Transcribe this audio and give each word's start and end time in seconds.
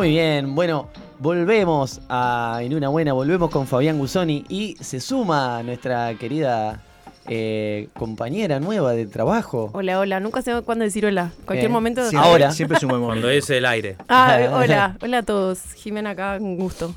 Muy 0.00 0.08
bien, 0.08 0.54
bueno, 0.54 0.88
volvemos 1.18 2.00
a 2.08 2.60
En 2.62 2.74
una 2.74 2.88
buena, 2.88 3.12
volvemos 3.12 3.50
con 3.50 3.66
Fabián 3.66 3.98
Gusoni 3.98 4.46
y 4.48 4.74
se 4.80 4.98
suma 4.98 5.62
nuestra 5.62 6.14
querida 6.14 6.80
eh, 7.28 7.88
compañera 7.98 8.60
nueva 8.60 8.92
de 8.94 9.04
trabajo. 9.04 9.68
Hola, 9.74 10.00
hola. 10.00 10.18
Nunca 10.18 10.40
sé 10.40 10.58
cuándo 10.62 10.86
decir 10.86 11.04
hola. 11.04 11.32
Cualquier 11.44 11.68
Eh, 11.70 11.72
momento. 11.74 12.08
sí, 12.08 12.16
Ahora. 12.16 12.50
Siempre 12.50 12.78
es 12.78 12.82
un 12.82 12.88
buen 12.88 13.02
Cuando 13.04 13.28
es 13.28 13.50
el 13.50 13.66
aire. 13.66 13.96
Ah, 14.08 14.38
hola. 14.54 14.96
Hola 15.02 15.18
a 15.18 15.22
todos. 15.22 15.60
Jimena 15.74 16.08
acá, 16.10 16.38
un 16.40 16.56
gusto. 16.56 16.94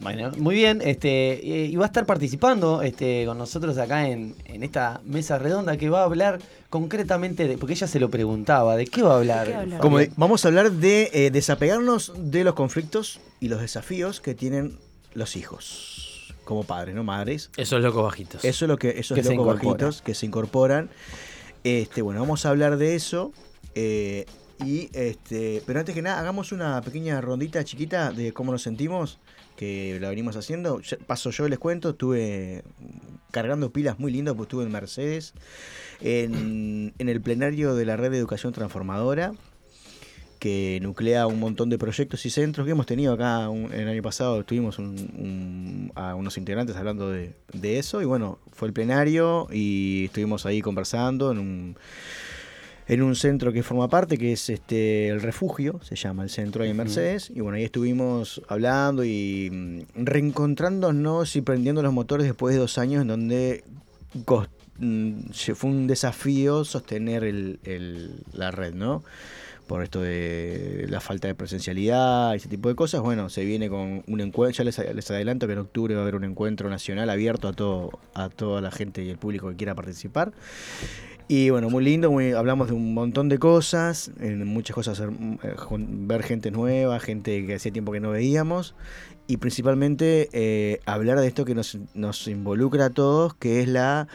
Bueno, 0.00 0.30
muy 0.38 0.54
bien, 0.54 0.80
este, 0.84 1.32
eh, 1.34 1.66
y 1.66 1.76
va 1.76 1.84
a 1.84 1.86
estar 1.86 2.06
participando 2.06 2.82
este, 2.82 3.24
con 3.26 3.38
nosotros 3.38 3.76
acá 3.78 4.08
en, 4.08 4.34
en 4.44 4.62
esta 4.62 5.00
mesa 5.04 5.38
redonda 5.38 5.76
que 5.76 5.88
va 5.88 6.00
a 6.02 6.04
hablar 6.04 6.38
concretamente 6.70 7.48
de, 7.48 7.58
porque 7.58 7.74
ella 7.74 7.86
se 7.86 7.98
lo 8.00 8.10
preguntaba, 8.10 8.76
¿de 8.76 8.86
qué 8.86 9.02
va 9.02 9.14
a 9.14 9.16
hablar? 9.16 9.66
Vamos 10.16 10.44
a 10.44 10.48
hablar 10.48 10.72
de 10.72 11.10
eh, 11.12 11.30
desapegarnos 11.30 12.12
de 12.16 12.44
los 12.44 12.54
conflictos 12.54 13.20
y 13.40 13.48
los 13.48 13.60
desafíos 13.60 14.20
que 14.20 14.34
tienen 14.34 14.78
los 15.14 15.36
hijos 15.36 16.34
como 16.44 16.62
padres, 16.64 16.94
no 16.94 17.02
madres. 17.02 17.50
Esos 17.56 17.80
locos 17.82 18.04
bajitos. 18.04 18.44
Eso 18.44 18.64
es 18.66 18.68
lo 18.68 18.76
que 18.78 18.90
esos 18.98 19.16
Que 19.18 19.24
locos 19.24 19.46
bajitos 19.46 20.02
que 20.02 20.14
se 20.14 20.26
incorporan. 20.26 20.90
Este, 21.64 22.02
bueno, 22.02 22.20
vamos 22.20 22.46
a 22.46 22.50
hablar 22.50 22.76
de 22.76 22.94
eso. 22.94 23.32
eh, 23.74 24.26
y 24.64 24.88
este, 24.94 25.62
pero 25.66 25.80
antes 25.80 25.94
que 25.94 26.00
nada, 26.00 26.18
hagamos 26.18 26.50
una 26.50 26.80
pequeña 26.80 27.20
rondita 27.20 27.62
chiquita 27.62 28.10
de 28.10 28.32
cómo 28.32 28.52
nos 28.52 28.62
sentimos, 28.62 29.18
que 29.56 29.98
la 30.00 30.08
venimos 30.10 30.36
haciendo. 30.36 30.80
Paso 31.06 31.30
yo 31.30 31.48
les 31.48 31.58
cuento, 31.58 31.90
estuve 31.90 32.62
cargando 33.30 33.70
pilas 33.72 33.98
muy 33.98 34.12
lindas, 34.12 34.34
porque 34.34 34.48
estuve 34.48 34.64
en 34.64 34.72
Mercedes, 34.72 35.34
en, 36.00 36.92
en 36.98 37.08
el 37.08 37.20
plenario 37.20 37.74
de 37.74 37.84
la 37.84 37.96
red 37.96 38.10
de 38.10 38.18
educación 38.18 38.52
transformadora, 38.52 39.32
que 40.38 40.78
nuclea 40.82 41.26
un 41.26 41.40
montón 41.40 41.70
de 41.70 41.78
proyectos 41.78 42.26
y 42.26 42.30
centros 42.30 42.66
que 42.66 42.72
hemos 42.72 42.84
tenido 42.86 43.14
acá 43.14 43.48
un- 43.48 43.72
el 43.72 43.88
año 43.88 44.02
pasado. 44.02 44.44
Tuvimos 44.44 44.78
a 45.94 46.14
unos 46.14 46.36
integrantes 46.36 46.76
hablando 46.76 47.10
de, 47.10 47.32
de 47.54 47.78
eso 47.78 48.02
y 48.02 48.04
bueno, 48.04 48.38
fue 48.52 48.68
el 48.68 48.74
plenario 48.74 49.48
y 49.50 50.04
estuvimos 50.06 50.44
ahí 50.44 50.60
conversando 50.60 51.32
en 51.32 51.38
un, 51.38 51.76
en 52.88 53.02
un 53.02 53.16
centro 53.16 53.52
que 53.52 53.62
forma 53.62 53.88
parte, 53.88 54.16
que 54.16 54.32
es 54.32 54.48
este 54.48 55.08
el 55.08 55.20
refugio, 55.20 55.80
se 55.82 55.96
llama 55.96 56.22
el 56.22 56.30
centro 56.30 56.64
en 56.64 56.76
Mercedes. 56.76 57.30
Y 57.34 57.40
bueno, 57.40 57.56
ahí 57.56 57.64
estuvimos 57.64 58.40
hablando 58.48 59.04
y 59.04 59.50
mm, 59.52 60.04
reencontrándonos 60.04 61.34
y 61.36 61.40
prendiendo 61.40 61.82
los 61.82 61.92
motores 61.92 62.26
después 62.26 62.54
de 62.54 62.60
dos 62.60 62.78
años 62.78 63.02
en 63.02 63.08
donde 63.08 63.64
mm, 64.78 65.30
fue 65.54 65.70
un 65.70 65.86
desafío 65.86 66.64
sostener 66.64 67.24
el- 67.24 67.58
el- 67.64 68.22
la 68.32 68.50
red, 68.50 68.74
¿no? 68.74 69.02
por 69.66 69.82
esto 69.82 70.00
de 70.00 70.86
la 70.88 71.00
falta 71.00 71.26
de 71.26 71.34
presencialidad 71.34 72.34
y 72.34 72.36
ese 72.36 72.48
tipo 72.48 72.68
de 72.68 72.76
cosas, 72.76 73.00
bueno, 73.00 73.28
se 73.28 73.44
viene 73.44 73.68
con 73.68 74.04
un 74.06 74.20
encuentro, 74.20 74.58
ya 74.58 74.62
les, 74.62 74.78
les 74.94 75.10
adelanto 75.10 75.48
que 75.48 75.54
en 75.54 75.58
octubre 75.58 75.92
va 75.96 76.02
a 76.02 76.02
haber 76.04 76.14
un 76.14 76.22
encuentro 76.22 76.70
nacional 76.70 77.10
abierto 77.10 77.48
a 77.48 77.52
todo 77.52 77.90
a 78.14 78.28
toda 78.28 78.60
la 78.60 78.70
gente 78.70 79.02
y 79.02 79.10
el 79.10 79.18
público 79.18 79.48
que 79.50 79.56
quiera 79.56 79.74
participar. 79.74 80.30
Y 81.28 81.50
bueno, 81.50 81.70
muy 81.70 81.82
lindo, 81.82 82.10
muy, 82.12 82.32
hablamos 82.32 82.68
de 82.68 82.74
un 82.74 82.94
montón 82.94 83.28
de 83.28 83.38
cosas, 83.38 84.12
en 84.20 84.46
muchas 84.46 84.74
cosas, 84.74 85.00
eh, 85.00 85.06
ver 85.68 86.22
gente 86.22 86.52
nueva, 86.52 87.00
gente 87.00 87.44
que 87.44 87.56
hacía 87.56 87.72
tiempo 87.72 87.90
que 87.90 87.98
no 87.98 88.10
veíamos, 88.10 88.76
y 89.26 89.38
principalmente 89.38 90.28
eh, 90.32 90.80
hablar 90.86 91.18
de 91.18 91.26
esto 91.26 91.44
que 91.44 91.56
nos, 91.56 91.78
nos 91.94 92.28
involucra 92.28 92.86
a 92.86 92.90
todos, 92.90 93.34
que 93.34 93.60
es 93.60 93.68
la 93.68 94.06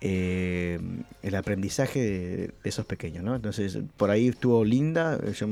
eh, 0.00 0.78
el 1.22 1.34
aprendizaje 1.36 2.00
de, 2.00 2.36
de 2.48 2.52
esos 2.64 2.84
pequeños, 2.84 3.24
¿no? 3.24 3.34
Entonces, 3.36 3.78
por 3.96 4.10
ahí 4.10 4.28
estuvo 4.28 4.64
linda, 4.64 5.18
yo 5.32 5.46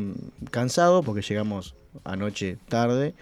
cansado 0.50 1.02
porque 1.02 1.22
llegamos 1.22 1.76
anoche 2.04 2.58
tarde. 2.68 3.14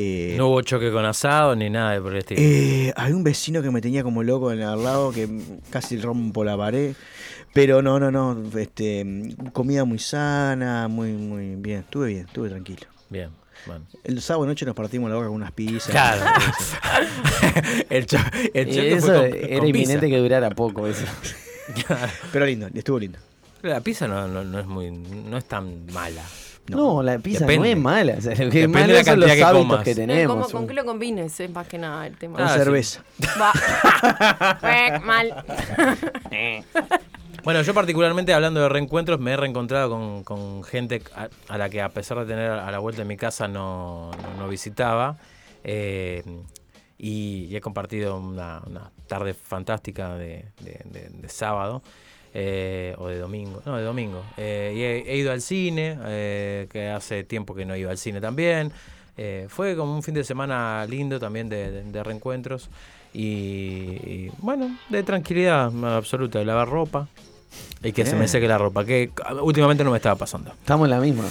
Eh, 0.00 0.34
No 0.38 0.46
hubo 0.48 0.62
choque 0.62 0.92
con 0.92 1.04
asado 1.04 1.56
ni 1.56 1.68
nada 1.70 1.92
de 1.94 2.00
por 2.00 2.12
el 2.12 2.18
estilo. 2.18 2.40
eh, 2.40 2.92
hay 2.96 3.12
un 3.12 3.24
vecino 3.24 3.60
que 3.62 3.70
me 3.72 3.80
tenía 3.80 4.04
como 4.04 4.22
loco 4.22 4.52
en 4.52 4.60
el 4.60 4.68
al 4.68 4.84
lado 4.84 5.10
que 5.12 5.28
casi 5.70 5.98
rompo 5.98 6.44
la 6.44 6.56
pared. 6.56 6.94
Pero 7.52 7.82
no, 7.82 7.98
no, 7.98 8.10
no. 8.12 8.40
Este, 8.56 9.04
comida 9.52 9.84
muy 9.84 9.98
sana, 9.98 10.86
muy, 10.86 11.12
muy 11.12 11.56
bien. 11.56 11.80
Estuve 11.80 12.08
bien, 12.08 12.26
estuve 12.26 12.48
tranquilo. 12.50 12.86
Bien, 13.10 13.30
bueno. 13.66 13.84
El 14.04 14.20
sábado 14.22 14.46
noche 14.46 14.64
nos 14.66 14.76
partimos 14.76 15.08
la 15.10 15.16
boca 15.16 15.26
con 15.28 15.36
unas 15.36 15.50
pizzas. 15.50 15.90
Claro. 15.90 16.22
el, 17.90 18.06
cho- 18.06 18.18
el 18.54 18.66
choque 18.66 18.92
eso 18.92 19.06
fue 19.06 19.16
con- 19.30 19.38
era 19.38 19.58
con 19.58 19.66
inminente 19.68 20.06
pizza. 20.06 20.08
que 20.08 20.18
durara 20.18 20.50
poco 20.50 20.86
eso. 20.86 21.04
Pero 22.32 22.46
lindo, 22.46 22.68
estuvo 22.72 22.98
lindo. 23.00 23.18
La 23.62 23.80
pizza 23.80 24.06
no, 24.06 24.28
no, 24.28 24.44
no 24.44 24.60
es 24.60 24.66
muy, 24.66 24.90
no 24.92 25.36
es 25.36 25.44
tan 25.46 25.86
mala. 25.86 26.22
No, 26.68 27.02
la 27.02 27.18
pizza 27.18 27.40
Depende. 27.46 27.68
no 27.68 27.74
es 27.76 27.82
mala. 27.82 28.14
O 28.18 28.20
sea, 28.20 28.32
lo 28.32 28.36
que 28.36 28.44
es 28.44 28.52
Depende 28.52 28.68
malo 28.78 28.92
de 28.92 28.98
la 28.98 29.04
son 29.04 29.20
los 29.20 29.30
que 29.32 29.42
hábitos 29.44 29.62
comas. 29.66 29.84
que 29.84 29.94
tenemos. 29.94 30.36
¿Cómo- 30.36 30.48
¿Con 30.58 30.66
qué 30.68 30.74
lo 30.74 30.84
combines? 30.84 31.40
Es 31.40 31.50
más 31.50 31.66
que 31.66 31.78
nada 31.78 32.06
el 32.06 32.16
tema. 32.16 32.38
Con 32.38 32.46
Ah, 32.46 32.50
cerveza. 32.54 33.02
Va. 33.40 35.00
Mal. 35.04 35.44
Bueno, 37.44 37.62
yo 37.62 37.72
particularmente 37.72 38.34
hablando 38.34 38.60
de 38.60 38.68
reencuentros, 38.68 39.20
me 39.20 39.32
he 39.32 39.36
reencontrado 39.36 39.88
con, 39.90 40.22
con 40.24 40.62
gente 40.64 41.02
a, 41.14 41.28
a 41.48 41.56
la 41.56 41.70
que 41.70 41.80
a 41.80 41.88
pesar 41.88 42.18
de 42.18 42.26
tener 42.26 42.50
a 42.50 42.70
la 42.70 42.78
vuelta 42.78 43.02
de 43.02 43.08
mi 43.08 43.16
casa 43.16 43.48
no, 43.48 44.10
no, 44.10 44.34
no 44.42 44.48
visitaba. 44.48 45.16
eh, 45.64 46.22
y, 46.98 47.46
y 47.48 47.56
he 47.56 47.60
compartido 47.60 48.18
una, 48.18 48.60
una 48.66 48.90
tarde 49.06 49.32
fantástica 49.32 50.14
de, 50.16 50.46
de- 50.60 50.82
de- 50.84 51.08
de 51.10 51.28
sábado. 51.28 51.80
Eh, 52.40 52.94
o 52.98 53.08
de 53.08 53.18
domingo, 53.18 53.60
no, 53.66 53.76
de 53.76 53.82
domingo. 53.82 54.22
Eh, 54.36 55.02
y 55.04 55.10
he, 55.10 55.16
ido 55.16 55.32
al 55.32 55.40
cine, 55.40 55.98
eh, 56.04 56.68
que 56.70 56.88
hace 56.88 57.24
tiempo 57.24 57.52
que 57.52 57.64
no 57.64 57.74
iba 57.74 57.90
al 57.90 57.98
cine 57.98 58.20
también. 58.20 58.70
Eh, 59.16 59.46
fue 59.48 59.74
como 59.74 59.92
un 59.92 60.04
fin 60.04 60.14
de 60.14 60.22
semana 60.22 60.86
lindo 60.88 61.18
también 61.18 61.48
de, 61.48 62.00
reencuentros. 62.04 62.70
Y, 63.12 64.28
bueno, 64.38 64.78
de 64.88 65.02
tranquilidad 65.02 65.72
absoluta, 65.96 66.38
de 66.38 66.44
lavar 66.44 66.68
ropa. 66.68 67.08
Y 67.82 67.92
que 67.92 68.04
se 68.04 68.12
me 68.12 68.18
Bien. 68.18 68.28
seque 68.28 68.48
la 68.48 68.58
ropa, 68.58 68.84
que 68.84 69.10
últimamente 69.40 69.84
no 69.84 69.90
me 69.92 69.98
estaba 69.98 70.16
pasando. 70.16 70.50
Estamos 70.50 70.86
en 70.86 70.90
la 70.90 71.00
misma. 71.00 71.24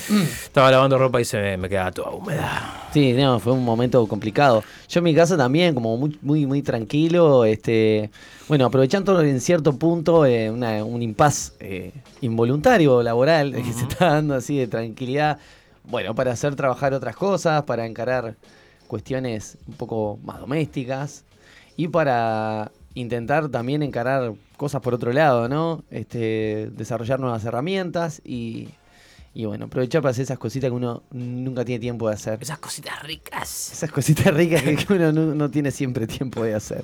Estaba 0.44 0.72
lavando 0.72 0.98
ropa 0.98 1.20
y 1.20 1.26
se 1.26 1.38
me, 1.38 1.58
me 1.58 1.68
quedaba 1.68 1.92
toda 1.92 2.12
húmeda. 2.12 2.88
Sí, 2.94 3.12
no, 3.14 3.38
fue 3.40 3.52
un 3.52 3.66
momento 3.66 4.06
complicado. 4.08 4.64
Yo 4.88 5.00
en 5.00 5.04
mi 5.04 5.14
casa 5.14 5.36
también, 5.36 5.74
como 5.76 5.98
muy, 5.98 6.18
muy, 6.22 6.46
muy 6.46 6.62
tranquilo, 6.62 7.44
este, 7.44 8.10
bueno, 8.48 8.66
aprovechando 8.66 9.20
en 9.22 9.42
cierto 9.42 9.74
punto 9.78 10.26
eh, 10.26 10.50
una- 10.50 10.86
un 10.86 11.02
impas 11.02 11.52
eh, 11.60 11.92
involuntario 12.22 13.04
laboral 13.04 13.52
que 13.54 13.74
se 13.74 13.84
está 13.84 14.06
dando 14.14 14.34
así 14.36 14.58
de 14.58 14.68
tranquilidad, 14.68 15.40
bueno, 15.84 16.16
para 16.16 16.32
hacer 16.32 16.56
trabajar 16.56 16.94
otras 16.94 17.16
cosas, 17.18 17.64
para 17.64 17.86
encarar 17.86 18.36
cuestiones 18.88 19.58
un 19.68 19.74
poco 19.74 20.18
más 20.24 20.40
domésticas 20.40 21.26
y 21.76 21.90
para 21.90 22.72
intentar 22.94 23.50
también 23.50 23.84
encarar 23.84 24.34
cosas 24.58 24.82
por 24.82 24.94
otro 24.94 25.14
lado, 25.14 25.48
¿no? 25.48 25.84
Este, 25.92 26.70
desarrollar 26.74 27.20
nuevas 27.20 27.46
herramientas 27.46 28.22
y, 28.26 28.70
Y 29.34 29.46
bueno, 29.46 29.66
aprovechar 29.66 30.02
para 30.02 30.12
hacer 30.12 30.24
esas 30.24 30.40
cositas 30.40 30.70
que 30.72 30.76
uno 30.76 31.04
nunca 31.12 31.64
tiene 31.64 31.80
tiempo 31.80 32.08
de 32.08 32.16
hacer. 32.16 32.40
Esas 32.42 32.58
cositas 32.58 33.04
ricas. 33.04 33.72
Esas 33.72 33.92
cositas 33.92 34.34
ricas 34.34 34.64
que 34.64 34.94
uno 34.94 35.12
no, 35.12 35.36
no 35.36 35.52
tiene 35.52 35.70
siempre 35.70 36.08
tiempo 36.08 36.44
de 36.44 36.56
hacer. 36.56 36.84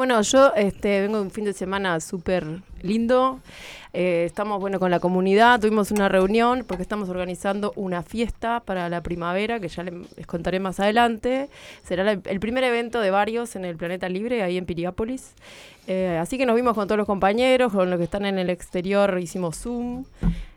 Bueno, 0.00 0.22
yo 0.22 0.54
este, 0.56 1.02
vengo 1.02 1.18
de 1.18 1.24
un 1.24 1.30
fin 1.30 1.44
de 1.44 1.52
semana 1.52 2.00
súper 2.00 2.46
lindo. 2.80 3.38
Eh, 3.92 4.22
estamos 4.24 4.58
bueno 4.58 4.80
con 4.80 4.90
la 4.90 4.98
comunidad, 4.98 5.60
tuvimos 5.60 5.90
una 5.90 6.08
reunión 6.08 6.64
porque 6.66 6.82
estamos 6.82 7.10
organizando 7.10 7.74
una 7.76 8.02
fiesta 8.02 8.60
para 8.60 8.88
la 8.88 9.02
primavera 9.02 9.60
que 9.60 9.68
ya 9.68 9.82
le- 9.82 10.06
les 10.16 10.26
contaré 10.26 10.58
más 10.58 10.80
adelante. 10.80 11.50
Será 11.84 12.12
el 12.12 12.40
primer 12.40 12.64
evento 12.64 12.98
de 13.02 13.10
varios 13.10 13.56
en 13.56 13.66
el 13.66 13.76
Planeta 13.76 14.08
Libre, 14.08 14.42
ahí 14.42 14.56
en 14.56 14.64
Piriápolis. 14.64 15.34
Eh, 15.86 16.16
así 16.18 16.38
que 16.38 16.46
nos 16.46 16.56
vimos 16.56 16.72
con 16.72 16.86
todos 16.88 16.96
los 16.96 17.06
compañeros, 17.06 17.70
con 17.70 17.90
los 17.90 17.98
que 17.98 18.04
están 18.04 18.24
en 18.24 18.38
el 18.38 18.48
exterior, 18.48 19.18
hicimos 19.20 19.58
Zoom. 19.58 20.06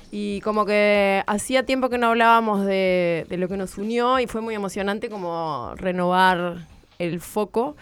Y 0.09 0.39
como 0.39 0.65
que 0.65 1.21
hacía 1.27 1.65
tiempo 1.65 1.89
que 1.89 1.97
no 1.97 2.07
hablábamos 2.07 2.65
de 2.65 3.25
lo 3.29 3.49
que 3.49 3.57
nos 3.57 3.77
unió 3.77 4.21
y 4.21 4.27
fue 4.27 4.39
muy 4.39 4.55
emocionante 4.55 5.09
como 5.09 5.73
renovar 5.75 6.65
el 6.97 7.19
foco 7.19 7.75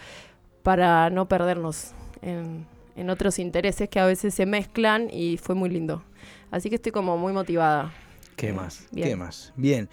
para 0.62 1.10
no 1.10 1.26
perdernos 1.26 1.92
en, 2.22 2.66
en 2.96 3.10
otros 3.10 3.38
intereses 3.38 3.88
que 3.88 4.00
a 4.00 4.06
veces 4.06 4.34
se 4.34 4.46
mezclan 4.46 5.08
y 5.10 5.36
fue 5.36 5.54
muy 5.54 5.70
lindo. 5.70 6.02
Así 6.50 6.68
que 6.68 6.76
estoy 6.76 6.92
como 6.92 7.16
muy 7.16 7.32
motivada. 7.32 7.92
¿Qué 8.36 8.52
más? 8.52 8.86
Bien. 8.90 9.08
¿Qué 9.08 9.16
más? 9.16 9.52
Bien. 9.56 9.88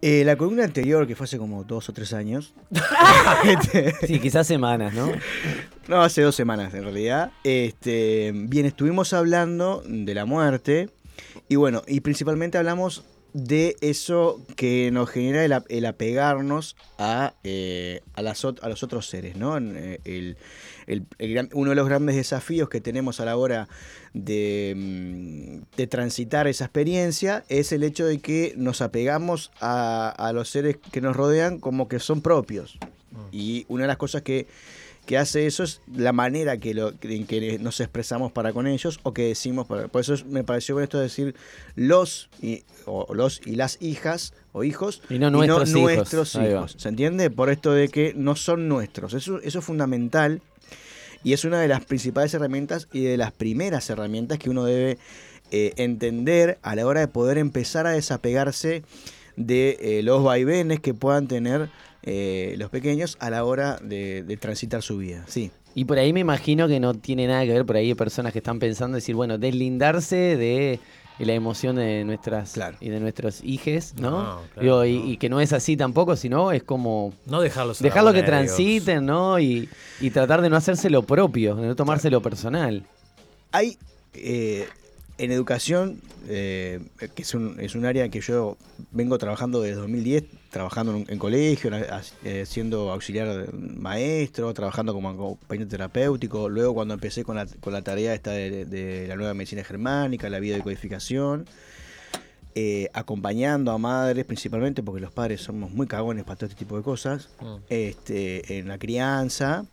Eh, 0.00 0.22
la 0.24 0.36
columna 0.36 0.62
anterior, 0.62 1.06
que 1.08 1.16
fue 1.16 1.24
hace 1.24 1.38
como 1.38 1.64
dos 1.64 1.88
o 1.88 1.92
tres 1.92 2.12
años. 2.12 2.54
este, 3.44 3.94
Sí, 4.06 4.20
quizás 4.20 4.46
semanas, 4.46 4.94
¿no? 4.94 5.10
no, 5.88 6.02
hace 6.02 6.22
dos 6.22 6.36
semanas 6.36 6.72
en 6.74 6.84
realidad. 6.84 7.32
Este, 7.42 8.32
bien, 8.34 8.66
estuvimos 8.66 9.12
hablando 9.12 9.82
de 9.86 10.14
la 10.14 10.24
muerte. 10.24 10.90
Y 11.48 11.56
bueno, 11.56 11.82
y 11.88 12.00
principalmente 12.00 12.58
hablamos 12.58 13.04
de 13.44 13.76
eso 13.80 14.40
que 14.56 14.90
nos 14.90 15.08
genera 15.10 15.44
el, 15.44 15.54
el 15.68 15.86
apegarnos 15.86 16.76
a, 16.98 17.34
eh, 17.44 18.00
a, 18.14 18.22
las, 18.22 18.44
a 18.44 18.68
los 18.68 18.82
otros 18.82 19.08
seres, 19.08 19.36
¿no? 19.36 19.56
Eh, 19.58 20.00
El, 20.04 20.36
el- 20.86 21.06
gran- 21.34 21.50
uno 21.52 21.70
de 21.70 21.76
los 21.76 21.86
grandes 21.88 22.16
desafíos 22.16 22.68
que 22.68 22.80
tenemos 22.80 23.20
a 23.20 23.24
la 23.24 23.36
hora 23.36 23.68
de, 24.14 24.74
mm, 24.76 25.76
de 25.76 25.86
transitar 25.86 26.46
esa 26.48 26.64
experiencia 26.64 27.44
es 27.48 27.72
el 27.72 27.82
hecho 27.84 28.06
de 28.06 28.18
que 28.18 28.54
nos 28.56 28.80
apegamos 28.80 29.50
a, 29.60 30.08
a 30.08 30.32
los 30.32 30.48
seres 30.48 30.76
que 30.90 31.00
nos 31.00 31.14
rodean 31.16 31.58
como 31.58 31.86
que 31.88 32.00
son 32.00 32.20
propios. 32.22 32.78
Y 33.32 33.66
una 33.68 33.82
de 33.84 33.88
las 33.88 33.96
cosas 33.98 34.22
que, 34.22 34.46
que 35.08 35.16
hace 35.16 35.46
eso 35.46 35.62
es 35.62 35.80
la 35.96 36.12
manera 36.12 36.58
que 36.58 36.74
lo, 36.74 36.92
en 37.00 37.26
que 37.26 37.58
nos 37.58 37.80
expresamos 37.80 38.30
para 38.30 38.52
con 38.52 38.66
ellos 38.66 39.00
o 39.04 39.14
que 39.14 39.22
decimos. 39.28 39.66
Para, 39.66 39.88
por 39.88 40.02
eso 40.02 40.12
es- 40.12 40.26
me 40.26 40.44
pareció 40.44 40.74
bueno 40.74 40.84
esto 40.84 40.98
de 40.98 41.04
decir 41.04 41.34
los 41.76 42.28
y, 42.42 42.62
o 42.84 43.14
los 43.14 43.40
y 43.46 43.56
las 43.56 43.78
hijas 43.80 44.34
o 44.52 44.64
hijos 44.64 45.00
Y 45.08 45.18
no 45.18 45.30
nuestros 45.30 45.70
hijos. 45.70 45.94
nuestros 45.96 46.34
hijos. 46.34 46.74
¿Se 46.76 46.90
entiende? 46.90 47.30
Por 47.30 47.48
esto 47.48 47.72
de 47.72 47.88
que 47.88 48.12
no 48.14 48.36
son 48.36 48.68
nuestros. 48.68 49.14
Eso, 49.14 49.40
eso 49.40 49.58
es 49.60 49.64
fundamental 49.64 50.42
y 51.24 51.32
es 51.32 51.44
una 51.46 51.58
de 51.60 51.68
las 51.68 51.84
principales 51.86 52.34
herramientas 52.34 52.86
y 52.92 53.00
de 53.04 53.16
las 53.16 53.32
primeras 53.32 53.88
herramientas 53.88 54.38
que 54.38 54.50
uno 54.50 54.64
debe 54.66 54.98
eh, 55.50 55.72
entender 55.78 56.58
a 56.60 56.76
la 56.76 56.86
hora 56.86 57.00
de 57.00 57.08
poder 57.08 57.38
empezar 57.38 57.86
a 57.86 57.92
desapegarse 57.92 58.82
de 59.36 59.78
eh, 59.80 60.02
los 60.02 60.22
vaivenes 60.22 60.80
que 60.80 60.92
puedan 60.92 61.28
tener 61.28 61.70
eh, 62.02 62.54
los 62.58 62.70
pequeños 62.70 63.16
a 63.20 63.30
la 63.30 63.44
hora 63.44 63.78
de, 63.82 64.22
de 64.22 64.36
transitar 64.36 64.82
su 64.82 64.98
vida. 64.98 65.24
Sí. 65.28 65.50
Y 65.74 65.84
por 65.84 65.98
ahí 65.98 66.12
me 66.12 66.20
imagino 66.20 66.66
que 66.68 66.80
no 66.80 66.94
tiene 66.94 67.26
nada 67.26 67.44
que 67.44 67.52
ver, 67.52 67.64
por 67.66 67.76
ahí 67.76 67.88
hay 67.88 67.94
personas 67.94 68.32
que 68.32 68.38
están 68.40 68.58
pensando 68.58 68.96
decir, 68.96 69.14
bueno, 69.14 69.38
deslindarse 69.38 70.36
de 70.36 70.80
la 71.18 71.32
emoción 71.34 71.76
de 71.76 72.04
nuestras 72.04 72.52
Claro. 72.52 72.76
y 72.80 72.88
de 72.90 73.00
nuestros 73.00 73.42
hijes, 73.42 73.94
¿no? 74.00 74.10
No, 74.10 74.40
claro, 74.54 74.60
Digo, 74.60 74.84
y, 74.84 74.98
no. 74.98 75.06
y 75.12 75.16
que 75.16 75.28
no 75.28 75.40
es 75.40 75.52
así 75.52 75.76
tampoco, 75.76 76.14
sino 76.16 76.52
es 76.52 76.62
como 76.62 77.12
No 77.26 77.40
dejarlos 77.40 77.80
dejarlo 77.80 78.12
que 78.12 78.22
transiten, 78.22 79.04
¿no? 79.06 79.38
Y, 79.40 79.68
y 80.00 80.10
tratar 80.10 80.42
de 80.42 80.48
no 80.48 80.56
hacerse 80.56 80.90
lo 80.90 81.02
propio, 81.02 81.56
de 81.56 81.66
no 81.66 81.76
tomárselo 81.76 82.22
personal. 82.22 82.84
Hay 83.52 83.76
eh, 84.14 84.68
en 85.18 85.32
educación, 85.32 86.00
eh, 86.28 86.80
que 87.16 87.22
es 87.22 87.34
un, 87.34 87.56
es 87.58 87.74
un 87.74 87.84
área 87.84 88.08
que 88.08 88.20
yo 88.20 88.56
vengo 88.92 89.18
trabajando 89.18 89.60
desde 89.60 89.80
2010, 89.80 90.24
trabajando 90.50 91.04
en, 91.06 91.18
colegio, 91.18 91.70
eh, 92.24 92.44
siendo 92.46 92.90
auxiliar 92.90 93.52
maestro, 93.54 94.52
trabajando 94.54 94.94
como 94.94 95.10
acompañante 95.10 95.72
terapéutico, 95.72 96.48
luego 96.48 96.74
cuando 96.74 96.94
empecé 96.94 97.24
con 97.24 97.36
la, 97.36 97.46
con 97.60 97.72
la 97.72 97.82
tarea 97.82 98.14
esta 98.14 98.30
de, 98.32 98.64
de 98.64 99.06
la 99.06 99.16
nueva 99.16 99.34
medicina 99.34 99.62
germánica, 99.62 100.30
la 100.30 100.40
biodecodificación, 100.40 101.46
eh, 102.54 102.88
acompañando 102.94 103.70
a 103.72 103.78
madres 103.78 104.24
principalmente, 104.24 104.82
porque 104.82 105.00
los 105.00 105.12
padres 105.12 105.42
somos 105.42 105.70
muy 105.70 105.86
cagones 105.86 106.24
para 106.24 106.36
todo 106.36 106.46
este 106.46 106.58
tipo 106.58 106.76
de 106.76 106.82
cosas, 106.82 107.28
Mm. 107.40 107.56
este, 107.68 108.58
en 108.58 108.68
la 108.68 108.78
crianza. 108.78 109.64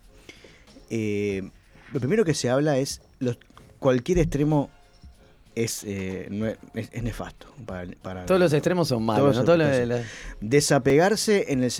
Eh, 0.89 1.49
lo 1.93 1.99
primero 1.99 2.25
que 2.25 2.33
se 2.33 2.49
habla 2.49 2.77
es 2.77 3.01
los, 3.19 3.37
cualquier 3.79 4.19
extremo 4.19 4.69
es, 5.55 5.83
eh, 5.85 6.27
no 6.29 6.47
es, 6.47 6.57
nefasto. 7.01 7.47
Para, 7.65 7.89
para- 8.01 8.25
Todos 8.25 8.39
los 8.39 8.51
extremos 8.53 8.87
son 8.89 9.03
malos, 9.03 9.21
Todos 9.21 9.35
¿no? 9.35 9.39
los 9.41 9.45
Todo 9.45 9.57
lo- 9.57 9.65
extremos. 9.65 9.99
la- 10.41 10.47
Desapegarse 10.47 11.45
en 11.53 11.63
el 11.63 11.71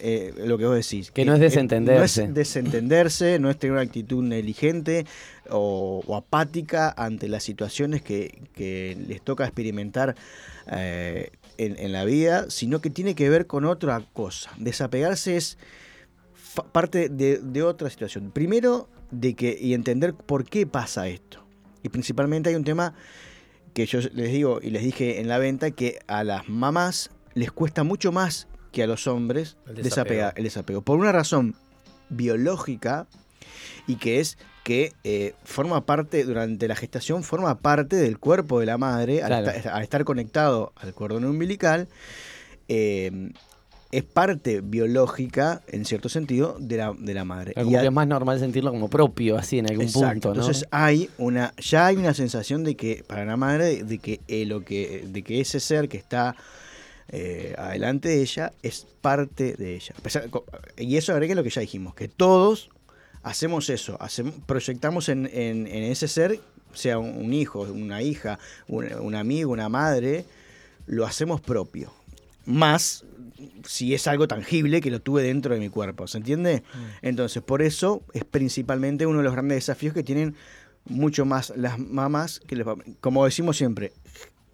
eh, 0.00 0.32
lo 0.46 0.56
que 0.58 0.66
vos 0.66 0.76
decís. 0.76 1.10
Que 1.10 1.24
no 1.24 1.34
es 1.34 1.40
Eh, 1.40 1.44
desentenderse. 1.44 2.22
No 2.22 2.28
es 2.28 2.34
desentenderse, 2.34 3.38
no 3.38 3.50
es 3.50 3.58
tener 3.58 3.72
una 3.72 3.82
actitud 3.82 4.22
negligente 4.22 5.06
o, 5.50 6.02
o 6.06 6.16
apática 6.16 6.94
ante 6.96 7.28
las 7.28 7.42
situaciones 7.42 8.02
que, 8.02 8.42
que 8.54 8.96
les 9.08 9.20
toca 9.22 9.44
experimentar 9.44 10.14
eh, 10.70 11.30
en, 11.58 11.78
en 11.78 11.92
la 11.92 12.04
vida, 12.04 12.46
sino 12.50 12.80
que 12.80 12.90
tiene 12.90 13.14
que 13.14 13.28
ver 13.28 13.46
con 13.46 13.64
otra 13.64 14.00
cosa. 14.12 14.50
Desapegarse 14.58 15.36
es 15.36 15.58
parte 16.72 17.08
de, 17.08 17.38
de 17.38 17.62
otra 17.62 17.90
situación. 17.90 18.30
Primero, 18.30 18.88
de 19.10 19.34
que 19.34 19.56
y 19.60 19.74
entender 19.74 20.14
por 20.14 20.44
qué 20.44 20.66
pasa 20.66 21.08
esto. 21.08 21.43
Y 21.84 21.90
principalmente 21.90 22.48
hay 22.50 22.56
un 22.56 22.64
tema 22.64 22.94
que 23.74 23.86
yo 23.86 24.00
les 24.00 24.32
digo 24.32 24.58
y 24.60 24.70
les 24.70 24.82
dije 24.82 25.20
en 25.20 25.28
la 25.28 25.38
venta 25.38 25.70
que 25.70 26.00
a 26.08 26.24
las 26.24 26.48
mamás 26.48 27.10
les 27.34 27.52
cuesta 27.52 27.84
mucho 27.84 28.10
más 28.10 28.48
que 28.72 28.82
a 28.82 28.86
los 28.86 29.06
hombres 29.06 29.56
El 29.68 29.82
desapego. 29.82 30.30
el 30.34 30.44
desapego. 30.44 30.82
Por 30.82 30.98
una 30.98 31.12
razón 31.12 31.54
biológica 32.08 33.06
y 33.86 33.96
que 33.96 34.20
es 34.20 34.38
que 34.64 34.92
eh, 35.04 35.34
forma 35.44 35.84
parte, 35.84 36.24
durante 36.24 36.66
la 36.68 36.74
gestación, 36.74 37.22
forma 37.22 37.58
parte 37.58 37.96
del 37.96 38.18
cuerpo 38.18 38.60
de 38.60 38.66
la 38.66 38.78
madre, 38.78 39.22
al 39.22 39.46
estar 39.82 40.04
conectado 40.04 40.72
al 40.76 40.94
cordón 40.94 41.26
umbilical, 41.26 41.86
eh, 42.68 43.30
es 43.96 44.04
parte 44.04 44.60
biológica, 44.60 45.62
en 45.68 45.84
cierto 45.84 46.08
sentido, 46.08 46.56
de 46.58 46.76
la, 46.78 46.92
de 46.98 47.14
la 47.14 47.24
madre. 47.24 47.54
como 47.54 47.70
Y 47.70 47.76
a- 47.76 47.80
que 47.80 47.86
es 47.86 47.92
más 47.92 48.06
normal 48.06 48.38
sentirlo 48.38 48.70
como 48.70 48.88
propio, 48.88 49.36
así 49.36 49.58
en 49.58 49.68
algún 49.70 49.84
Exacto. 49.86 50.12
punto, 50.12 50.28
¿no? 50.34 50.40
Entonces 50.40 50.66
hay 50.70 51.10
una, 51.18 51.54
ya 51.58 51.86
hay 51.86 51.96
una 51.96 52.14
sensación 52.14 52.64
de 52.64 52.76
que 52.76 53.04
para 53.06 53.24
la 53.24 53.36
madre 53.36 53.84
de 53.84 53.98
que 53.98 54.20
eh, 54.28 54.46
lo 54.46 54.64
que, 54.64 55.04
de 55.06 55.22
que 55.22 55.40
ese 55.40 55.60
ser 55.60 55.88
que 55.88 55.96
está 55.96 56.36
eh, 57.08 57.54
adelante 57.58 58.08
de 58.08 58.22
ella 58.22 58.52
es 58.62 58.86
parte 59.00 59.54
de 59.54 59.74
ella. 59.76 59.94
Y 60.78 60.96
eso 60.96 61.12
agrega 61.12 61.34
lo 61.34 61.42
que 61.42 61.50
ya 61.50 61.60
dijimos, 61.60 61.94
que 61.94 62.08
todos 62.08 62.70
hacemos 63.22 63.68
eso, 63.70 63.96
hacemos, 64.00 64.34
proyectamos 64.46 65.08
en, 65.08 65.26
en- 65.32 65.66
en 65.66 65.82
ese 65.84 66.08
ser, 66.08 66.40
sea 66.72 66.98
un, 66.98 67.16
un 67.16 67.32
hijo, 67.32 67.60
una 67.62 68.02
hija, 68.02 68.38
un, 68.68 68.86
un 68.94 69.14
amigo, 69.14 69.52
una 69.52 69.68
madre, 69.68 70.24
lo 70.86 71.06
hacemos 71.06 71.40
propio. 71.40 71.92
Más 72.46 73.04
si 73.66 73.94
es 73.94 74.06
algo 74.06 74.28
tangible 74.28 74.80
que 74.80 74.90
lo 74.90 75.00
tuve 75.00 75.22
dentro 75.22 75.54
de 75.54 75.60
mi 75.60 75.68
cuerpo, 75.68 76.06
¿se 76.06 76.18
entiende? 76.18 76.62
Entonces, 77.02 77.42
por 77.42 77.62
eso 77.62 78.02
es 78.12 78.24
principalmente 78.24 79.06
uno 79.06 79.18
de 79.18 79.24
los 79.24 79.32
grandes 79.32 79.56
desafíos 79.56 79.94
que 79.94 80.02
tienen 80.02 80.34
mucho 80.86 81.24
más 81.24 81.52
las 81.56 81.78
mamás 81.78 82.40
que 82.46 82.56
los 82.56 82.64
papás. 82.66 82.86
Como 83.00 83.24
decimos 83.24 83.56
siempre, 83.56 83.92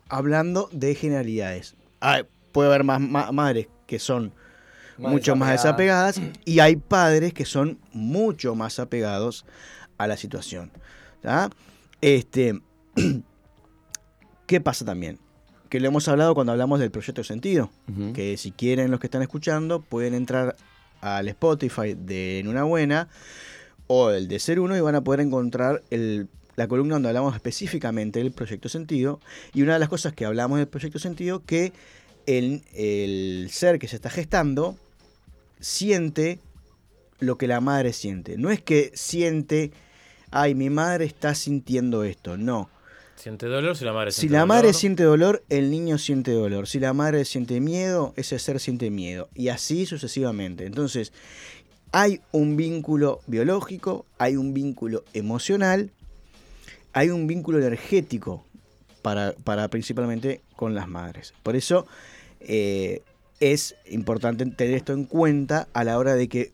hablando 0.09 0.69
de 0.73 0.95
generalidades. 0.95 1.75
Hay- 2.01 2.25
puede 2.53 2.69
haber 2.69 2.85
más 2.85 3.01
ma- 3.01 3.31
madres 3.33 3.69
que 3.87 3.99
son 3.99 4.33
Más 4.99 5.13
mucho 5.13 5.37
más 5.37 5.51
desapegadas 5.53 6.21
y 6.45 6.59
hay 6.61 6.77
padres 6.77 7.33
que 7.33 7.45
son 7.45 7.79
mucho 7.93 8.55
más 8.55 8.79
apegados 8.79 9.45
a 9.99 10.07
la 10.07 10.17
situación. 10.17 10.71
¿tá? 11.23 11.51
Este, 12.01 12.61
¿Qué 14.47 14.61
pasa 14.61 14.85
también? 14.85 15.19
Que 15.71 15.81
lo 15.81 15.89
hemos 15.89 16.07
hablado 16.09 16.35
cuando 16.35 16.53
hablamos 16.53 16.81
del 16.81 16.91
proyecto 16.91 17.25
sentido 17.25 17.71
que 18.12 18.37
si 18.37 18.50
quieren 18.53 18.91
los 18.91 19.00
que 19.00 19.07
están 19.07 19.23
escuchando 19.23 19.81
pueden 19.81 20.12
entrar 20.15 20.57
al 21.00 21.29
Spotify 21.29 21.95
de 21.97 22.41
En 22.41 22.49
una 22.49 22.65
buena 22.65 23.09
o 23.87 24.11
el 24.11 24.29
de 24.29 24.39
Ser 24.39 24.61
Uno 24.61 24.77
y 24.77 24.81
van 24.81 24.95
a 24.97 25.00
poder 25.03 25.21
encontrar 25.21 25.83
el- 25.91 26.29
la 26.57 26.69
columna 26.69 26.97
donde 26.97 27.09
hablamos 27.09 27.35
específicamente 27.35 28.19
del 28.19 28.33
proyecto 28.33 28.69
sentido 28.69 29.19
y 29.55 29.62
una 29.62 29.73
de 29.75 29.79
las 29.79 29.89
cosas 29.89 30.12
que 30.12 30.27
hablamos 30.27 30.59
del 30.59 30.69
proyecto 30.69 30.99
sentido 30.99 31.43
que 31.47 31.73
el, 32.27 32.62
el 32.75 33.49
ser 33.50 33.79
que 33.79 33.89
se 33.89 33.97
está 33.97 34.11
gestando 34.11 34.77
siente 35.61 36.39
lo 37.19 37.37
que 37.39 37.47
la 37.47 37.61
madre 37.61 37.93
siente. 37.93 38.37
No 38.39 38.50
es 38.50 38.61
que 38.61 38.91
siente, 38.95 39.73
ay, 40.31 40.55
mi 40.55 40.71
madre 40.71 41.05
está 41.05 41.35
sintiendo 41.35 42.05
esto, 42.05 42.37
no. 42.37 42.69
Siente 43.21 43.47
dolor 43.49 43.77
si 43.77 43.85
la 43.85 43.93
madre 43.93 44.12
Si 44.12 44.21
siente 44.21 44.37
la 44.39 44.47
madre 44.47 44.69
dolor. 44.69 44.75
siente 44.75 45.03
dolor, 45.03 45.45
el 45.50 45.71
niño 45.71 45.99
siente 45.99 46.31
dolor. 46.33 46.67
Si 46.67 46.81
la 46.81 46.95
madre 46.95 47.27
siente 47.27 47.61
miedo, 47.61 48.15
ese 48.17 48.39
ser 48.39 48.59
siente 48.61 48.91
miedo. 48.91 49.29
Y 49.35 49.49
así 49.49 49.85
sucesivamente. 49.85 50.65
Entonces, 50.65 51.12
hay 51.93 52.23
un 52.33 52.57
vínculo 52.57 53.21
biológico, 53.27 54.07
hay 54.17 54.37
un 54.37 54.55
vínculo 54.55 55.05
emocional, 55.12 55.91
hay 56.95 57.11
un 57.11 57.27
vínculo 57.27 57.59
energético 57.59 58.47
para, 59.03 59.33
para 59.45 59.69
principalmente 59.69 60.41
con 60.57 60.75
las 60.75 60.89
madres. 60.89 61.35
Por 61.43 61.57
eso 61.57 61.87
eh, 62.41 63.03
es 63.39 63.77
importante 63.91 64.47
tener 64.47 64.75
esto 64.75 64.95
en 64.95 65.05
cuenta 65.05 65.69
a 65.75 65.85
la 65.85 65.99
hora 65.99 66.15
de 66.15 66.27
que, 66.27 66.53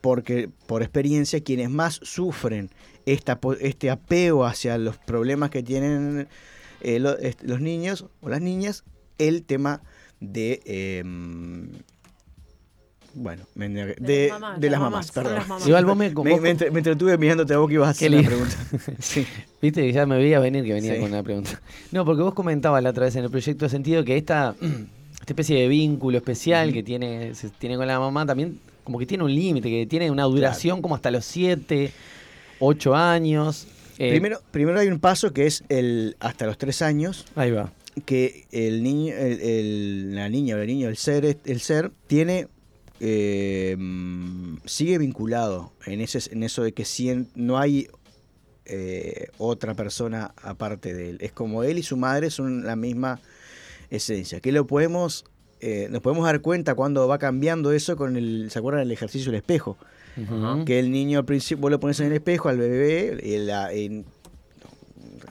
porque 0.00 0.50
por 0.66 0.82
experiencia, 0.82 1.40
quienes 1.44 1.70
más 1.70 2.00
sufren 2.02 2.68
esta, 3.06 3.40
po- 3.40 3.54
este 3.54 3.90
apego 3.90 4.44
hacia 4.44 4.78
los 4.78 4.96
problemas 4.96 5.50
que 5.50 5.62
tienen 5.62 6.28
eh, 6.80 6.98
lo- 6.98 7.16
los 7.42 7.60
niños 7.60 8.06
o 8.20 8.28
las 8.28 8.40
niñas, 8.40 8.84
el 9.18 9.42
tema 9.44 9.82
de... 10.20 10.60
eh, 10.64 11.02
bueno, 13.14 13.42
me- 13.54 13.68
de, 13.68 13.94
de 13.98 14.30
las 14.30 14.40
mamás, 14.40 14.58
las 14.58 14.70
las 14.70 14.80
mamás, 14.80 14.80
mamás, 14.80 15.10
perdón. 15.12 15.34
las 15.34 15.48
mamás. 15.48 15.66
Igual 15.68 15.84
vos 15.84 15.96
me, 15.96 16.08
vos- 16.10 16.24
me 16.40 16.50
entre- 16.50 16.70
me 16.70 16.78
entretuve 16.78 17.18
mirándote 17.18 17.52
a 17.52 17.58
vos 17.58 17.68
que 17.68 17.74
ibas 17.74 17.88
a 17.88 17.90
hacer 17.90 18.10
lindo. 18.10 18.28
pregunta. 18.28 18.56
Sí. 19.00 19.26
Viste 19.60 19.82
que 19.82 19.92
ya 19.92 20.06
me 20.06 20.16
veía 20.16 20.38
venir 20.40 20.64
que 20.64 20.72
venía 20.72 20.94
Sí. 20.94 21.00
con 21.00 21.10
una 21.10 21.22
pregunta. 21.22 21.60
No, 21.90 22.06
porque 22.06 22.22
vos 22.22 22.32
comentabas 22.32 22.82
la 22.82 22.88
otra 22.90 23.04
vez 23.04 23.14
en 23.16 23.24
el 23.24 23.30
proyecto 23.30 23.68
sentido 23.68 24.02
que 24.04 24.16
esta, 24.16 24.54
esta 25.12 25.26
especie 25.32 25.60
de 25.60 25.68
vínculo 25.68 26.16
especial 26.16 26.72
que 26.72 26.82
tiene, 26.82 27.34
se 27.34 27.50
tiene 27.50 27.76
con 27.76 27.86
la 27.86 27.98
mamá 28.00 28.24
también 28.24 28.58
como 28.82 28.98
que 28.98 29.04
tiene 29.06 29.24
un 29.24 29.34
límite, 29.34 29.68
que 29.68 29.86
tiene 29.86 30.10
una 30.10 30.24
duración 30.24 30.80
como 30.80 30.94
hasta 30.94 31.10
los 31.10 31.24
7, 31.26 31.92
8 32.64 32.94
años. 32.94 33.66
Eh, 33.98 34.10
Primero, 34.10 34.40
primero 34.50 34.78
hay 34.80 34.88
un 34.88 35.00
paso 35.00 35.32
que 35.32 35.46
es 35.46 35.64
el 35.68 36.16
hasta 36.20 36.46
los 36.46 36.56
tres 36.58 36.80
años, 36.82 37.26
Ahí 37.34 37.50
va. 37.50 37.72
que 38.06 38.46
el 38.52 38.82
niño, 38.82 39.14
el- 39.14 39.40
el- 39.40 40.14
la 40.14 40.28
niña 40.28 40.56
o 40.56 40.58
el 40.58 40.66
niño, 40.66 40.88
el 40.88 40.96
ser, 40.96 41.36
el 41.44 41.60
ser 41.60 41.90
tiene 42.06 42.48
eh, 43.04 43.76
sigue 44.64 44.96
vinculado 44.98 45.72
en 45.86 46.00
ese, 46.00 46.20
en 46.32 46.44
eso 46.44 46.62
de 46.62 46.72
que 46.72 46.84
no 47.34 47.58
hay 47.58 47.88
eh, 48.64 49.26
otra 49.38 49.74
persona 49.74 50.32
aparte 50.40 50.94
de 50.94 51.10
él. 51.10 51.18
Es 51.20 51.32
como 51.32 51.64
él 51.64 51.78
y 51.78 51.82
su 51.82 51.96
madre 51.96 52.30
son 52.30 52.64
la 52.64 52.76
misma 52.76 53.20
esencia. 53.90 54.38
Que 54.40 54.52
lo 54.52 54.68
podemos, 54.68 55.24
eh, 55.60 55.88
nos 55.90 56.00
podemos 56.00 56.24
dar 56.24 56.40
cuenta 56.42 56.76
cuando 56.76 57.08
va 57.08 57.18
cambiando 57.18 57.72
eso 57.72 57.96
con 57.96 58.16
el, 58.16 58.48
¿se 58.52 58.58
acuerdan 58.60 58.82
del 58.84 58.92
ejercicio 58.92 59.32
del 59.32 59.40
espejo? 59.40 59.76
Que 60.64 60.78
el 60.78 60.90
niño 60.90 61.18
al 61.20 61.24
principio 61.24 61.62
vos 61.62 61.70
lo 61.70 61.80
pones 61.80 61.98
en 62.00 62.06
el 62.08 62.12
espejo 62.12 62.48
al 62.48 62.58
bebé 62.58 63.18
y 63.22 63.38
la- 63.38 63.74
y 63.74 63.88
no 63.88 64.04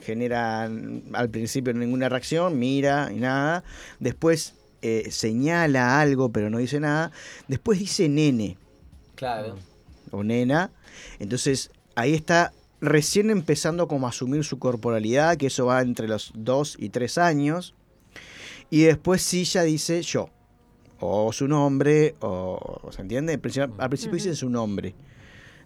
genera 0.00 0.64
al 0.64 1.30
principio 1.30 1.72
ninguna 1.72 2.08
reacción 2.08 2.58
mira 2.58 3.10
y 3.14 3.20
nada. 3.20 3.62
Después 4.00 4.54
eh, 4.82 5.08
señala 5.10 6.00
algo 6.00 6.30
pero 6.32 6.50
no 6.50 6.58
dice 6.58 6.80
nada. 6.80 7.12
Después 7.48 7.78
dice 7.78 8.08
nene. 8.08 8.56
Claro. 9.14 9.56
o 10.10 10.24
nena. 10.24 10.70
Entonces 11.20 11.70
ahí 11.94 12.12
está 12.14 12.52
recién 12.80 13.30
empezando 13.30 13.86
como 13.86 14.06
a 14.06 14.10
asumir 14.10 14.42
su 14.44 14.58
corporalidad 14.58 15.36
que 15.36 15.46
eso 15.46 15.66
va 15.66 15.80
entre 15.80 16.08
los 16.08 16.32
2 16.34 16.76
y 16.80 16.88
3 16.88 17.16
años. 17.18 17.74
Y 18.70 18.82
después 18.82 19.22
sí 19.22 19.44
ya 19.44 19.62
dice 19.62 20.02
yo 20.02 20.28
o 21.04 21.32
su 21.32 21.48
nombre, 21.48 22.14
o 22.20 22.80
¿se 22.90 23.02
entiende? 23.02 23.32
Al 23.32 23.40
principio, 23.40 24.14
dicen 24.14 24.36
su 24.36 24.48
nombre. 24.48 24.94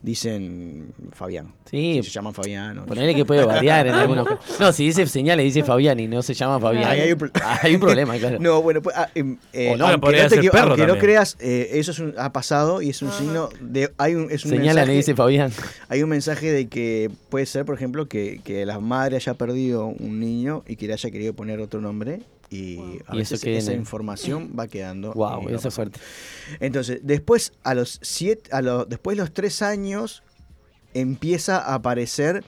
Dicen 0.02 0.92
Fabián. 1.12 1.52
Sí, 1.68 2.00
Se 2.04 2.10
llaman 2.10 2.32
Fabián. 2.32 2.78
o- 2.78 2.86
Ponele 2.86 3.14
que 3.14 3.24
puede 3.24 3.44
variar 3.44 3.86
en 3.88 3.94
algunos. 3.94 4.28
No, 4.60 4.70
si 4.72 4.84
dice 4.86 5.04
señales, 5.06 5.44
dice 5.44 5.64
Fabián 5.64 5.98
y 5.98 6.06
no 6.06 6.22
se 6.22 6.32
llama 6.34 6.60
Fabián. 6.60 6.84
Ahí 6.84 7.00
hay 7.00 7.12
un 7.12 7.18
pro- 7.18 7.30
Hay 7.62 7.74
un 7.74 7.80
problema, 7.80 8.16
claro. 8.16 8.38
No, 8.38 8.62
bueno, 8.62 8.82
pues, 8.82 8.94
ah, 8.96 9.08
em, 9.14 9.36
eh, 9.52 9.70
O 9.72 9.76
no, 9.76 9.86
aunque, 9.88 10.06
no, 10.06 10.12
te 10.12 10.28
ser 10.28 10.38
equivo- 10.38 10.52
perro 10.52 10.68
aunque 10.74 10.86
no 10.86 10.98
creas, 10.98 11.36
eh, 11.40 11.70
eso 11.72 11.90
es 11.90 11.98
un- 11.98 12.14
ha 12.18 12.30
pasado 12.32 12.82
y 12.82 12.90
es 12.90 13.02
un 13.02 13.10
signo 13.10 13.48
de 13.60 13.90
hay 13.96 14.14
un 14.14 14.30
es 14.30 14.44
un 14.44 14.50
Señala, 14.52 14.84
le 14.84 14.92
dice 14.92 15.14
Fabián. 15.16 15.50
hay 15.88 16.02
un 16.02 16.10
mensaje 16.10 16.52
de 16.52 16.68
que 16.68 17.10
puede 17.30 17.46
ser, 17.46 17.64
por 17.64 17.74
ejemplo, 17.74 18.06
que, 18.06 18.40
que 18.44 18.64
la 18.64 18.78
madre 18.78 19.16
haya 19.16 19.34
perdido 19.34 19.86
un 19.86 20.20
niño 20.20 20.62
y 20.68 20.76
que 20.76 20.86
le 20.86 20.92
haya 20.92 21.10
querido 21.10 21.32
poner 21.34 21.58
otro 21.60 21.80
nombre 21.80 22.20
y 22.50 22.78
a 22.78 22.80
Y 22.82 23.20
eso 23.20 23.34
veces 23.34 23.40
queda 23.42 23.52
en 23.54 23.58
esa 23.58 23.72
información 23.74 24.52
va 24.58 24.68
quedando. 24.68 25.12
Wow, 25.12 25.42
y 25.42 25.44
va 25.46 25.50
eso 25.52 25.68
es 25.68 25.74
pasando. 25.74 25.98
fuerte. 25.98 26.00
Entonces, 26.60 27.00
después 27.02 27.52
a 27.64 27.74
los 27.74 27.98
siete, 28.02 28.50
a 28.52 28.62
los, 28.62 28.88
después 28.88 29.16
de 29.16 29.22
los 29.22 29.32
tres 29.32 29.62
años 29.62 30.22
empieza 30.94 31.58
a 31.58 31.74
aparecer 31.74 32.44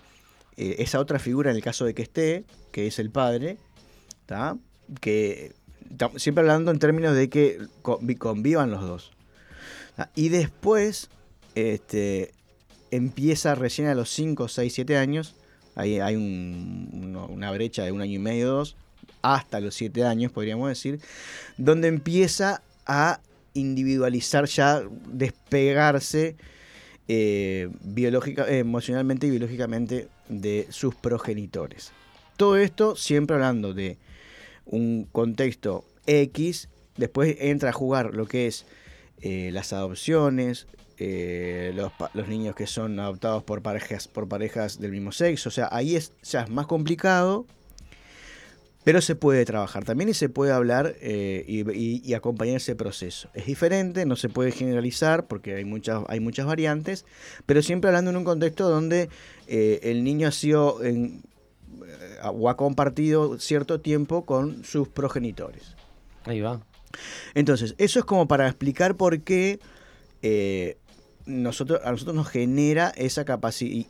eh, 0.56 0.76
esa 0.78 1.00
otra 1.00 1.18
figura 1.18 1.50
en 1.50 1.56
el 1.56 1.62
caso 1.62 1.84
de 1.84 1.94
que 1.94 2.02
esté, 2.02 2.44
que 2.72 2.86
es 2.86 2.98
el 2.98 3.10
padre, 3.10 3.58
¿tá? 4.26 4.56
que 5.00 5.52
tam- 5.96 6.18
siempre 6.18 6.40
hablando 6.42 6.70
en 6.70 6.78
términos 6.78 7.14
de 7.14 7.28
que 7.28 7.58
convi- 7.82 8.16
convivan 8.18 8.70
los 8.70 8.80
dos. 8.82 9.12
¿tá? 9.96 10.10
Y 10.14 10.28
después 10.30 11.10
este, 11.54 12.32
empieza 12.90 13.54
recién 13.54 13.88
a 13.88 13.94
los 13.94 14.10
5, 14.10 14.48
6, 14.48 14.72
7 14.72 14.96
años, 14.96 15.34
ahí 15.74 16.00
hay 16.00 16.16
un- 16.16 16.88
uno- 16.92 17.26
una 17.26 17.50
brecha 17.52 17.84
de 17.84 17.92
un 17.92 18.00
año 18.00 18.14
y 18.14 18.18
medio, 18.18 18.48
dos, 18.48 18.76
hasta 19.22 19.60
los 19.60 19.74
7 19.74 20.04
años, 20.04 20.32
podríamos 20.32 20.68
decir, 20.68 21.00
donde 21.56 21.88
empieza 21.88 22.62
a 22.86 23.20
individualizar 23.54 24.46
ya, 24.46 24.82
despegarse 25.06 26.36
eh, 27.08 27.70
biológica, 27.82 28.48
emocionalmente 28.48 29.26
y 29.26 29.30
biológicamente 29.30 30.08
de 30.28 30.66
sus 30.70 30.94
progenitores. 30.94 31.92
Todo 32.36 32.56
esto 32.56 32.96
siempre 32.96 33.34
hablando 33.34 33.74
de 33.74 33.98
un 34.66 35.08
contexto 35.10 35.84
X, 36.06 36.68
después 36.96 37.36
entra 37.40 37.70
a 37.70 37.72
jugar 37.72 38.14
lo 38.14 38.26
que 38.26 38.46
es 38.46 38.66
eh, 39.22 39.50
las 39.52 39.72
adopciones, 39.72 40.66
eh, 40.98 41.72
los, 41.74 41.92
los 42.12 42.28
niños 42.28 42.54
que 42.54 42.66
son 42.66 42.98
adoptados 43.00 43.42
por 43.42 43.62
parejas, 43.62 44.08
por 44.08 44.28
parejas 44.28 44.78
del 44.78 44.92
mismo 44.92 45.12
sexo, 45.12 45.48
o 45.48 45.52
sea, 45.52 45.68
ahí 45.72 45.96
es, 45.96 46.12
ya 46.22 46.42
es 46.42 46.50
más 46.50 46.66
complicado, 46.66 47.46
pero 48.84 49.00
se 49.02 49.14
puede 49.16 49.44
trabajar 49.44 49.84
también 49.84 50.08
y 50.08 50.14
se 50.14 50.28
puede 50.28 50.52
hablar 50.52 50.94
eh, 51.00 51.44
y, 51.46 51.60
y- 51.72 52.02
y 52.04 52.14
acompañar 52.14 52.56
ese 52.56 52.74
proceso. 52.74 53.28
Es 53.34 53.44
diferente, 53.46 54.06
no 54.06 54.16
se 54.16 54.28
puede 54.28 54.50
generalizar 54.52 55.26
porque 55.26 55.54
hay 55.56 55.64
muchas, 55.64 56.04
hay 56.08 56.20
muchas 56.20 56.46
variantes, 56.46 57.04
pero 57.44 57.62
siempre 57.62 57.88
hablando 57.88 58.10
en 58.10 58.16
un 58.16 58.24
contexto 58.24 58.68
donde 58.68 59.10
eh, 59.46 59.80
el 59.82 60.04
niño 60.04 60.28
ha 60.28 60.32
sido 60.32 60.82
en- 60.84 61.22
eh, 61.84 62.18
o 62.32 62.48
ha 62.48 62.56
compartido 62.56 63.38
cierto 63.38 63.80
tiempo 63.80 64.24
con 64.24 64.64
sus 64.64 64.88
progenitores. 64.88 65.74
Ahí 66.24 66.40
va. 66.40 66.60
Entonces, 67.34 67.74
eso 67.78 67.98
es 67.98 68.04
como 68.04 68.26
para 68.26 68.46
explicar 68.48 68.96
por 68.96 69.20
qué 69.20 69.60
eh, 70.22 70.78
nosotros, 71.28 71.80
a 71.84 71.90
nosotros 71.92 72.16
nos 72.16 72.28
genera 72.28 72.88
esa 72.96 73.24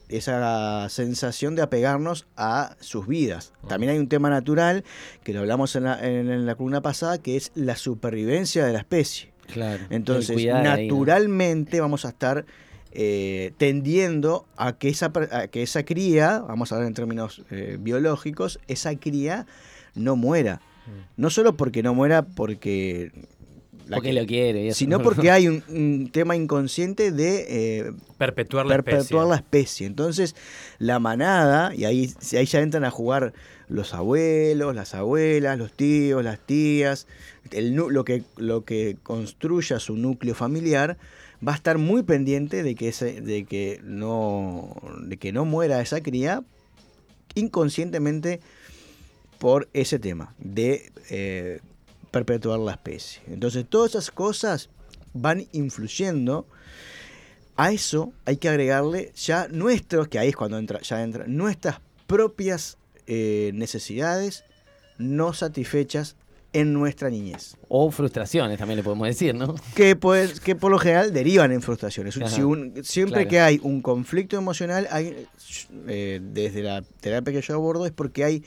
esa 0.09 0.89
sensación 0.91 1.55
de 1.55 1.63
apegarnos 1.63 2.27
a 2.37 2.77
sus 2.81 3.07
vidas. 3.07 3.53
También 3.69 3.93
hay 3.93 3.99
un 3.99 4.09
tema 4.09 4.29
natural, 4.29 4.85
que 5.23 5.33
lo 5.33 5.41
hablamos 5.41 5.75
en 5.77 5.85
la, 5.85 5.99
en- 6.07 6.31
en 6.31 6.45
la 6.47 6.55
columna 6.57 6.83
pasada, 6.83 7.19
que 7.19 7.37
es 7.37 7.53
la 7.55 7.77
supervivencia 7.77 8.67
de 8.67 8.73
la 8.73 8.81
especie. 8.81 9.33
Claro. 9.53 9.85
Entonces, 9.89 10.37
naturalmente 10.63 11.81
vamos 11.81 12.05
a 12.05 12.09
estar 12.11 12.45
eh, 12.93 13.53
tendiendo 13.57 14.47
a 14.57 14.73
que, 14.77 14.89
esa, 14.89 15.13
a 15.31 15.47
que 15.49 15.63
esa 15.63 15.85
cría, 15.85 16.41
vamos 16.41 16.73
a 16.73 16.75
hablar 16.75 16.89
en 16.89 16.95
términos 16.95 17.43
eh, 17.51 17.79
biológicos, 17.81 18.59
esa 18.67 18.95
cría 18.97 19.47
no 19.95 20.17
muera. 20.17 20.61
No 21.17 21.29
solo 21.31 21.55
porque 21.57 21.83
no 21.83 21.93
muera 21.95 22.23
porque... 22.23 23.13
la 23.87 23.97
Porque 23.97 24.11
que- 24.11 24.21
lo 24.21 24.27
quiere. 24.27 24.65
y 24.65 24.69
eso. 24.69 24.79
sino 24.79 25.03
porque 25.03 25.31
hay 25.31 25.49
un, 25.49 25.63
un 25.69 26.11
tema 26.13 26.37
inconsciente 26.37 27.11
de 27.13 27.47
eh, 27.49 27.93
Perpetuar 28.19 28.67
la 28.67 28.75
perpetuar 28.77 29.01
especie. 29.03 29.29
la 29.29 29.37
especie. 29.37 29.87
Entonces, 29.87 30.37
la 30.79 30.99
manada, 30.99 31.75
y 31.75 31.85
ahí, 31.85 32.13
ahí 32.37 32.47
ya 32.47 32.61
entran 32.61 32.85
a 32.85 32.91
jugar 32.91 33.33
los 33.69 33.95
abuelos, 33.95 34.75
las 34.75 34.95
abuelas, 34.95 35.59
los 35.59 35.73
tíos, 35.73 36.25
las 36.25 36.39
tías, 36.39 37.07
el, 37.51 37.75
lo, 37.75 38.05
que, 38.05 38.23
lo 38.37 38.65
que 38.65 38.97
construya 39.03 39.79
su 39.79 39.97
núcleo 39.97 40.35
familiar, 40.35 40.97
va 41.47 41.53
a 41.53 41.57
estar 41.57 41.79
muy 41.79 42.03
pendiente 42.03 42.63
de 42.63 42.75
que, 42.75 42.89
ese, 42.89 43.21
de 43.21 43.45
que, 43.45 43.81
no, 43.85 44.75
de 45.03 45.17
que 45.19 45.33
no 45.33 45.45
muera 45.45 45.81
esa 45.81 46.01
cría 46.03 46.43
inconscientemente 47.35 48.41
por 49.39 49.69
ese 49.73 49.99
tema 49.99 50.35
de 50.39 50.91
eh, 51.11 51.61
perpetuar 52.11 52.59
la 52.61 52.73
especie. 52.73 53.21
Entonces, 53.29 53.65
todas 53.69 53.91
esas 53.91 54.11
cosas 54.11 54.71
van 55.15 55.47
influyendo 55.53 56.47
a 57.57 57.73
eso 57.73 58.13
hay 58.25 58.37
que 58.37 58.49
agregarle 58.49 59.13
ya 59.17 59.49
nuestros, 59.49 60.09
que 60.09 60.19
ahí 60.19 60.29
es 60.29 60.37
cuando 60.37 60.59
entra, 60.59 60.81
ya 60.81 61.03
entra, 61.03 61.25
nuestras 61.27 61.81
propias 62.07 62.79
eh, 63.07 63.51
necesidades 63.55 64.45
no 64.99 65.33
satisfechas 65.33 66.17
en 66.53 66.73
nuestra 66.73 67.11
niñez. 67.11 67.57
O 67.69 67.91
frustraciones 67.91 68.59
también 68.59 68.79
le 68.79 68.83
podemos 68.83 69.07
decir, 69.07 69.35
¿no? 69.35 69.55
Que, 69.75 69.97
pues, 69.97 70.41
que 70.41 70.55
por 70.57 70.71
lo 70.71 70.79
general 70.79 71.13
derivan 71.13 71.53
en 71.53 71.61
frustraciones. 71.61 72.17
Ajá. 72.17 72.29
Si 72.31 72.43
un- 72.43 72.73
siempre 72.85 73.23
Claro. 73.27 73.29
que 73.31 73.41
hay 73.41 73.61
un 73.63 73.83
conflicto 73.83 74.37
emocional, 74.37 74.89
hay, 74.91 75.27
eh, 75.89 76.21
desde 76.23 76.63
la 76.63 76.83
terapia 77.01 77.33
que 77.35 77.43
yo 77.43 77.55
abordo, 77.55 77.85
es 77.87 77.93
porque 77.93 78.25
hay 78.25 78.45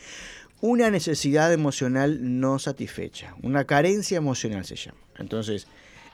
una 0.62 0.90
necesidad 0.92 1.52
emocional 1.52 2.20
no 2.40 2.60
satisfecha. 2.60 3.36
Una 3.42 3.66
carencia 3.66 4.18
emocional 4.18 4.64
se 4.66 4.76
llama. 4.76 5.00
Entonces, 5.18 5.68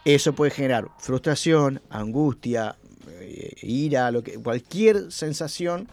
eso 0.05 0.33
puede 0.33 0.51
generar 0.51 0.87
frustración, 0.99 1.81
angustia, 1.89 2.77
eh, 3.19 3.53
ira, 3.61 4.09
lo 4.11 4.23
que, 4.23 4.39
cualquier 4.39 5.11
sensación 5.11 5.87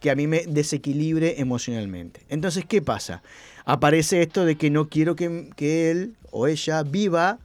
que 0.00 0.10
a 0.10 0.16
mí 0.16 0.26
me 0.26 0.44
desequilibre 0.46 1.40
emocionalmente. 1.40 2.22
Entonces, 2.28 2.64
¿qué 2.66 2.82
pasa? 2.82 3.22
Aparece 3.64 4.22
esto 4.22 4.44
de 4.44 4.56
que 4.56 4.70
no 4.70 4.88
quiero 4.88 5.14
que, 5.14 5.50
que 5.56 5.90
él 5.90 6.14
o 6.32 6.48
ella 6.48 6.82
viva 6.82 7.38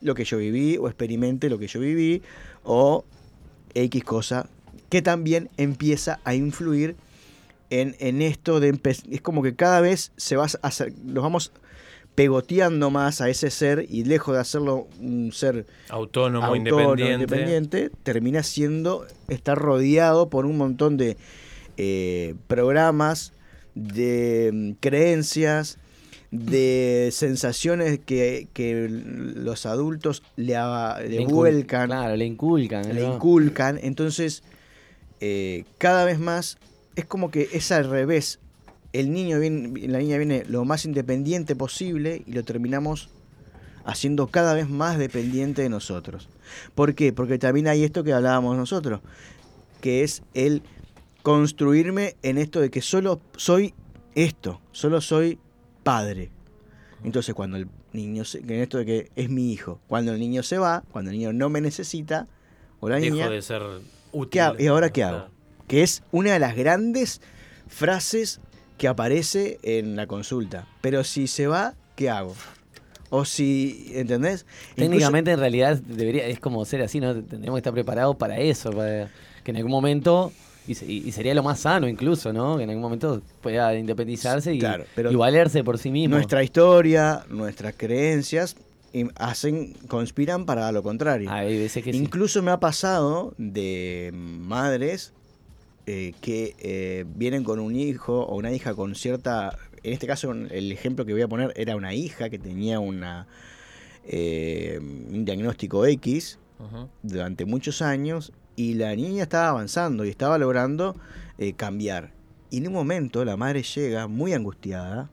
lo 0.00 0.14
que 0.14 0.24
yo 0.24 0.38
viví 0.38 0.76
o 0.76 0.88
experimente 0.88 1.48
lo 1.50 1.58
que 1.58 1.66
yo 1.66 1.80
viví 1.80 2.22
o 2.64 3.04
X 3.74 4.04
cosa 4.04 4.48
que 4.88 5.02
también 5.02 5.50
empieza 5.56 6.20
a 6.24 6.34
influir 6.34 6.96
en, 7.70 7.96
en 7.98 8.22
esto 8.22 8.60
de 8.60 8.78
es 9.10 9.20
como 9.20 9.42
que 9.42 9.54
cada 9.54 9.80
vez 9.80 10.12
se 10.16 10.36
va 10.36 10.44
a 10.44 10.66
hacer, 10.66 10.92
nos 11.04 11.22
vamos 11.22 11.52
pegoteando 12.14 12.90
más 12.90 13.20
a 13.20 13.28
ese 13.28 13.50
ser 13.50 13.86
y 13.88 14.04
lejos 14.04 14.34
de 14.34 14.40
hacerlo 14.40 14.88
un 15.00 15.30
ser 15.32 15.66
Autónomo, 15.88 16.44
autónomo, 16.46 16.56
independiente. 16.56 17.12
independiente, 17.14 17.90
termina 18.02 18.42
siendo, 18.42 19.06
está 19.28 19.54
rodeado 19.54 20.28
por 20.28 20.44
un 20.44 20.56
montón 20.56 20.96
de 20.96 21.16
eh, 21.76 22.34
programas, 22.48 23.32
de 23.76 24.50
mm, 24.52 24.70
creencias, 24.80 25.78
de 26.32 27.10
sensaciones 27.12 28.00
que, 28.04 28.48
que 28.52 28.88
los 28.90 29.64
adultos 29.64 30.24
le, 30.34 30.56
a- 30.56 30.98
le 31.00 31.20
incul- 31.20 31.30
vuelcan, 31.32 31.86
Claro, 31.86 32.16
le 32.16 32.24
inculcan. 32.26 32.94
le 32.94 33.00
¿no? 33.02 33.14
inculcan. 33.14 33.78
Entonces, 33.80 34.42
eh, 35.20 35.64
cada 35.78 36.04
vez 36.04 36.18
más 36.18 36.58
es 36.98 37.04
como 37.04 37.30
que 37.30 37.48
es 37.52 37.70
al 37.70 37.88
revés. 37.88 38.40
El 38.92 39.12
niño 39.12 39.38
viene, 39.38 39.86
la 39.86 39.98
niña 39.98 40.16
viene 40.16 40.44
lo 40.48 40.64
más 40.64 40.84
independiente 40.84 41.54
posible 41.54 42.24
y 42.26 42.32
lo 42.32 42.42
terminamos 42.42 43.08
haciendo 43.84 44.26
cada 44.26 44.52
vez 44.52 44.68
más 44.68 44.98
dependiente 44.98 45.62
de 45.62 45.68
nosotros. 45.68 46.28
¿Por 46.74 46.96
qué? 46.96 47.12
Porque 47.12 47.38
también 47.38 47.68
hay 47.68 47.84
esto 47.84 48.02
que 48.02 48.12
hablábamos 48.12 48.56
nosotros, 48.56 49.00
que 49.80 50.02
es 50.02 50.22
el 50.34 50.62
construirme 51.22 52.16
en 52.22 52.36
esto 52.36 52.60
de 52.60 52.68
que 52.68 52.82
solo 52.82 53.20
soy 53.36 53.74
esto, 54.16 54.60
solo 54.72 55.00
soy 55.00 55.38
padre. 55.84 56.32
Entonces 57.04 57.32
cuando 57.32 57.58
el 57.58 57.68
niño, 57.92 58.24
se, 58.24 58.38
en 58.38 58.50
esto 58.54 58.78
de 58.78 58.86
que 58.86 59.10
es 59.14 59.30
mi 59.30 59.52
hijo, 59.52 59.78
cuando 59.86 60.12
el 60.12 60.18
niño 60.18 60.42
se 60.42 60.58
va, 60.58 60.82
cuando 60.90 61.12
el 61.12 61.16
niño 61.16 61.32
no 61.32 61.48
me 61.48 61.60
necesita, 61.60 62.26
o 62.80 62.88
la 62.88 62.98
niña, 62.98 63.22
Dejo 63.22 63.30
de 63.30 63.42
ser 63.42 63.62
útil. 64.10 64.42
¿y 64.58 64.66
ahora 64.66 64.90
qué 64.90 65.04
hago? 65.04 65.37
Que 65.68 65.82
es 65.82 66.02
una 66.10 66.32
de 66.32 66.38
las 66.40 66.56
grandes 66.56 67.20
frases 67.68 68.40
que 68.78 68.88
aparece 68.88 69.58
en 69.62 69.96
la 69.96 70.06
consulta. 70.06 70.66
Pero 70.80 71.04
si 71.04 71.26
se 71.26 71.46
va, 71.46 71.74
¿qué 71.96 72.10
hago? 72.10 72.34
O 73.10 73.24
si, 73.24 73.90
¿entendés? 73.94 74.44
Incluso- 74.72 74.76
Técnicamente, 74.90 75.30
en 75.32 75.38
realidad, 75.38 75.78
debería 75.78 76.26
es 76.26 76.40
como 76.40 76.64
ser 76.64 76.82
así, 76.82 77.00
¿no? 77.00 77.14
Tendríamos 77.14 77.56
que 77.56 77.60
estar 77.60 77.72
preparados 77.72 78.16
para 78.16 78.38
eso, 78.38 78.70
para 78.70 79.08
que 79.44 79.50
en 79.50 79.56
algún 79.56 79.70
momento, 79.72 80.30
y, 80.66 80.74
se- 80.74 80.84
y 80.86 81.10
sería 81.12 81.34
lo 81.34 81.42
más 81.42 81.60
sano 81.60 81.88
incluso, 81.88 82.32
¿no? 82.32 82.56
Que 82.58 82.64
en 82.64 82.70
algún 82.70 82.82
momento 82.82 83.22
pueda 83.40 83.74
independizarse 83.74 84.52
y, 84.54 84.58
Claro, 84.58 84.84
pero 84.94 85.10
y 85.10 85.14
valerse 85.16 85.64
por 85.64 85.78
sí 85.78 85.90
mismo. 85.90 86.14
nuestra 86.16 86.42
historia, 86.44 87.24
nuestras 87.30 87.74
creencias 87.76 88.56
hacen, 89.16 89.72
conspiran 89.88 90.44
para 90.46 90.70
lo 90.72 90.82
contrario. 90.82 91.30
Hay 91.30 91.58
veces 91.58 91.82
que 91.82 91.92
sí. 91.92 91.98
Incluso 91.98 92.42
me 92.42 92.50
ha 92.50 92.60
pasado 92.60 93.34
de 93.38 94.10
madres 94.14 95.12
eh, 95.90 96.12
que 96.20 96.54
eh, 96.58 97.06
vienen 97.16 97.44
con 97.44 97.58
un 97.58 97.74
hijo 97.74 98.20
o 98.20 98.36
una 98.36 98.52
hija 98.52 98.74
con 98.74 98.94
cierta... 98.94 99.58
En 99.82 99.94
este 99.94 100.06
caso, 100.06 100.32
el 100.32 100.70
ejemplo 100.70 101.06
que 101.06 101.14
voy 101.14 101.22
a 101.22 101.28
poner 101.28 101.54
era 101.56 101.76
una 101.76 101.94
hija 101.94 102.28
que 102.28 102.38
tenía 102.38 102.78
una, 102.78 103.26
eh, 104.04 104.78
un 104.80 105.24
diagnóstico 105.24 105.86
X 105.86 106.38
durante 107.02 107.46
muchos 107.46 107.80
años 107.80 108.34
y 108.54 108.74
la 108.74 108.94
niña 108.96 109.22
estaba 109.22 109.48
avanzando 109.48 110.04
y 110.04 110.10
estaba 110.10 110.36
logrando 110.36 110.94
cambiar. 111.56 112.12
Y 112.50 112.58
en 112.58 112.66
un 112.66 112.74
momento 112.74 113.24
la 113.24 113.38
madre 113.38 113.62
llega 113.62 114.08
muy 114.08 114.34
angustiada 114.34 115.08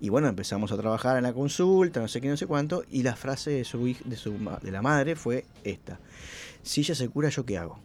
y 0.00 0.08
bueno, 0.08 0.26
empezamos 0.26 0.72
a 0.72 0.76
trabajar 0.76 1.18
en 1.18 1.22
la 1.22 1.32
consulta, 1.32 2.00
no 2.00 2.08
sé 2.08 2.20
qué, 2.20 2.28
no 2.28 2.36
sé 2.36 2.48
cuánto, 2.48 2.82
y 2.90 3.04
la 3.04 3.14
frase 3.14 3.50
de, 3.52 3.64
su, 3.64 3.94
de, 4.04 4.16
su, 4.16 4.34
de 4.60 4.72
la 4.72 4.82
madre 4.82 5.14
fue 5.14 5.44
esta. 5.62 6.00
Si 6.64 6.80
ella 6.80 6.96
se 6.96 7.08
cura, 7.08 7.28
¿yo 7.28 7.44
qué 7.44 7.58
hago? 7.58 7.78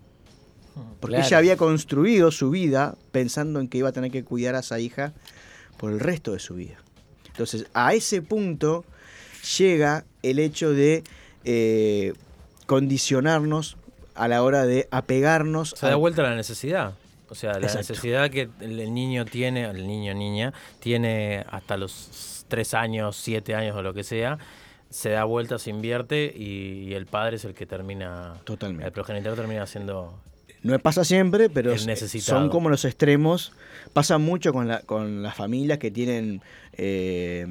Porque 1.00 1.16
Claro. 1.18 1.28
ella 1.28 1.38
había 1.38 1.58
construido 1.58 2.32
su 2.32 2.50
vida 2.50 2.96
pensando 3.12 3.60
en 3.60 3.68
que 3.68 3.78
iba 3.78 3.90
a 3.90 3.92
tener 3.92 4.10
que 4.12 4.24
cuidar 4.24 4.56
a 4.56 4.60
esa 4.60 4.80
hija 4.80 5.14
por 5.78 5.92
el 5.92 6.00
resto 6.00 6.32
de 6.34 6.40
su 6.40 6.56
vida. 6.56 6.76
Entonces, 7.28 7.66
a 7.74 7.94
ese 7.94 8.22
punto 8.22 8.86
llega 9.58 10.06
el 10.22 10.40
hecho 10.40 10.72
de 10.72 11.04
eh, 11.46 12.14
condicionarnos 12.66 13.78
a 14.16 14.28
la 14.28 14.44
hora 14.44 14.66
de 14.66 14.88
apegarnos 14.92 15.72
Se 15.78 15.86
da 15.88 15.94
a- 15.94 15.96
vuelta 15.98 16.22
la 16.24 16.36
necesidad. 16.36 16.94
O 17.30 17.36
sea, 17.36 17.54
la 17.54 17.60
Exacto. 17.68 17.80
necesidad 17.80 18.30
que 18.30 18.50
el 18.62 18.94
niño 18.94 19.26
tiene, 19.26 19.64
el 19.66 19.88
niño 19.88 20.14
niña, 20.14 20.54
tiene 20.80 21.44
hasta 21.50 21.78
los 21.78 22.46
tres 22.48 22.74
años, 22.76 23.16
siete 23.16 23.56
años 23.56 23.76
o 23.76 23.82
lo 23.82 23.94
que 23.94 24.04
sea, 24.04 24.38
se 24.92 25.10
da 25.10 25.24
vuelta, 25.24 25.58
se 25.58 25.72
invierte 25.72 26.32
y, 26.36 26.84
y 26.90 26.94
el 26.94 27.08
padre 27.08 27.38
es 27.38 27.46
el 27.46 27.56
que 27.56 27.66
termina, 27.66 28.36
Totalmente. 28.44 28.86
el 28.86 28.92
progenitor 28.92 29.36
termina 29.36 29.66
siendo... 29.66 30.20
No 30.64 30.80
pasa 30.80 31.04
siempre, 31.04 31.50
pero 31.50 31.72
son 32.22 32.50
como 32.50 32.70
los 32.70 32.86
extremos. 32.86 33.52
Pasa 33.92 34.18
mucho 34.18 34.54
con, 34.54 34.68
la, 34.68 34.80
con 34.82 35.22
las 35.22 35.36
familias 35.36 35.78
que 35.78 35.92
tienen 35.92 36.42
eh, 36.74 37.46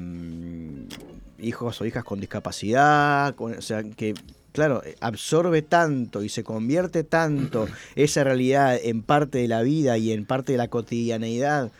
hijos 1.39 1.79
o 1.81 1.85
hijas 1.85 2.03
con 2.03 2.19
discapacidad, 2.19 3.35
con- 3.35 3.53
o 3.57 3.61
sea, 3.61 3.83
que, 3.83 4.13
claro, 4.51 4.81
absorbe 4.99 5.61
tanto 5.61 6.23
y 6.23 6.29
se 6.29 6.43
convierte 6.43 7.03
tanto 7.03 7.67
esa 7.95 8.23
realidad 8.23 8.77
en 8.81 9.03
parte 9.03 9.37
de 9.39 9.47
la 9.47 9.61
vida 9.61 9.97
y 9.97 10.11
en 10.11 10.25
parte 10.25 10.53
de 10.53 10.57
la 10.57 10.67
cotidianeidad 10.69 11.71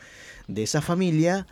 de 0.47 0.63
esa 0.63 0.81
familia 0.81 1.47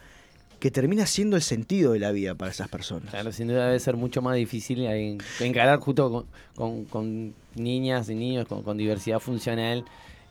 que 0.62 0.72
termina 0.72 1.06
siendo 1.06 1.36
el 1.36 1.42
sentido 1.42 1.92
de 1.92 2.00
la 2.00 2.12
vida 2.14 2.36
para 2.36 2.52
esas 2.52 2.70
personas. 2.70 3.10
Claro, 3.10 3.34
sin 3.34 3.48
duda 3.50 3.66
debe 3.66 3.80
ser 3.80 3.98
mucho 3.98 4.22
más 4.22 4.36
difícil 4.38 4.86
en- 4.86 5.18
encarar 5.42 5.80
justo 5.80 6.10
con, 6.12 6.26
con- 6.56 6.86
con 6.86 7.34
niñas 7.56 8.08
y 8.10 8.16
niños 8.16 8.48
con, 8.48 8.64
con 8.64 8.78
diversidad 8.78 9.20
funcional 9.20 9.84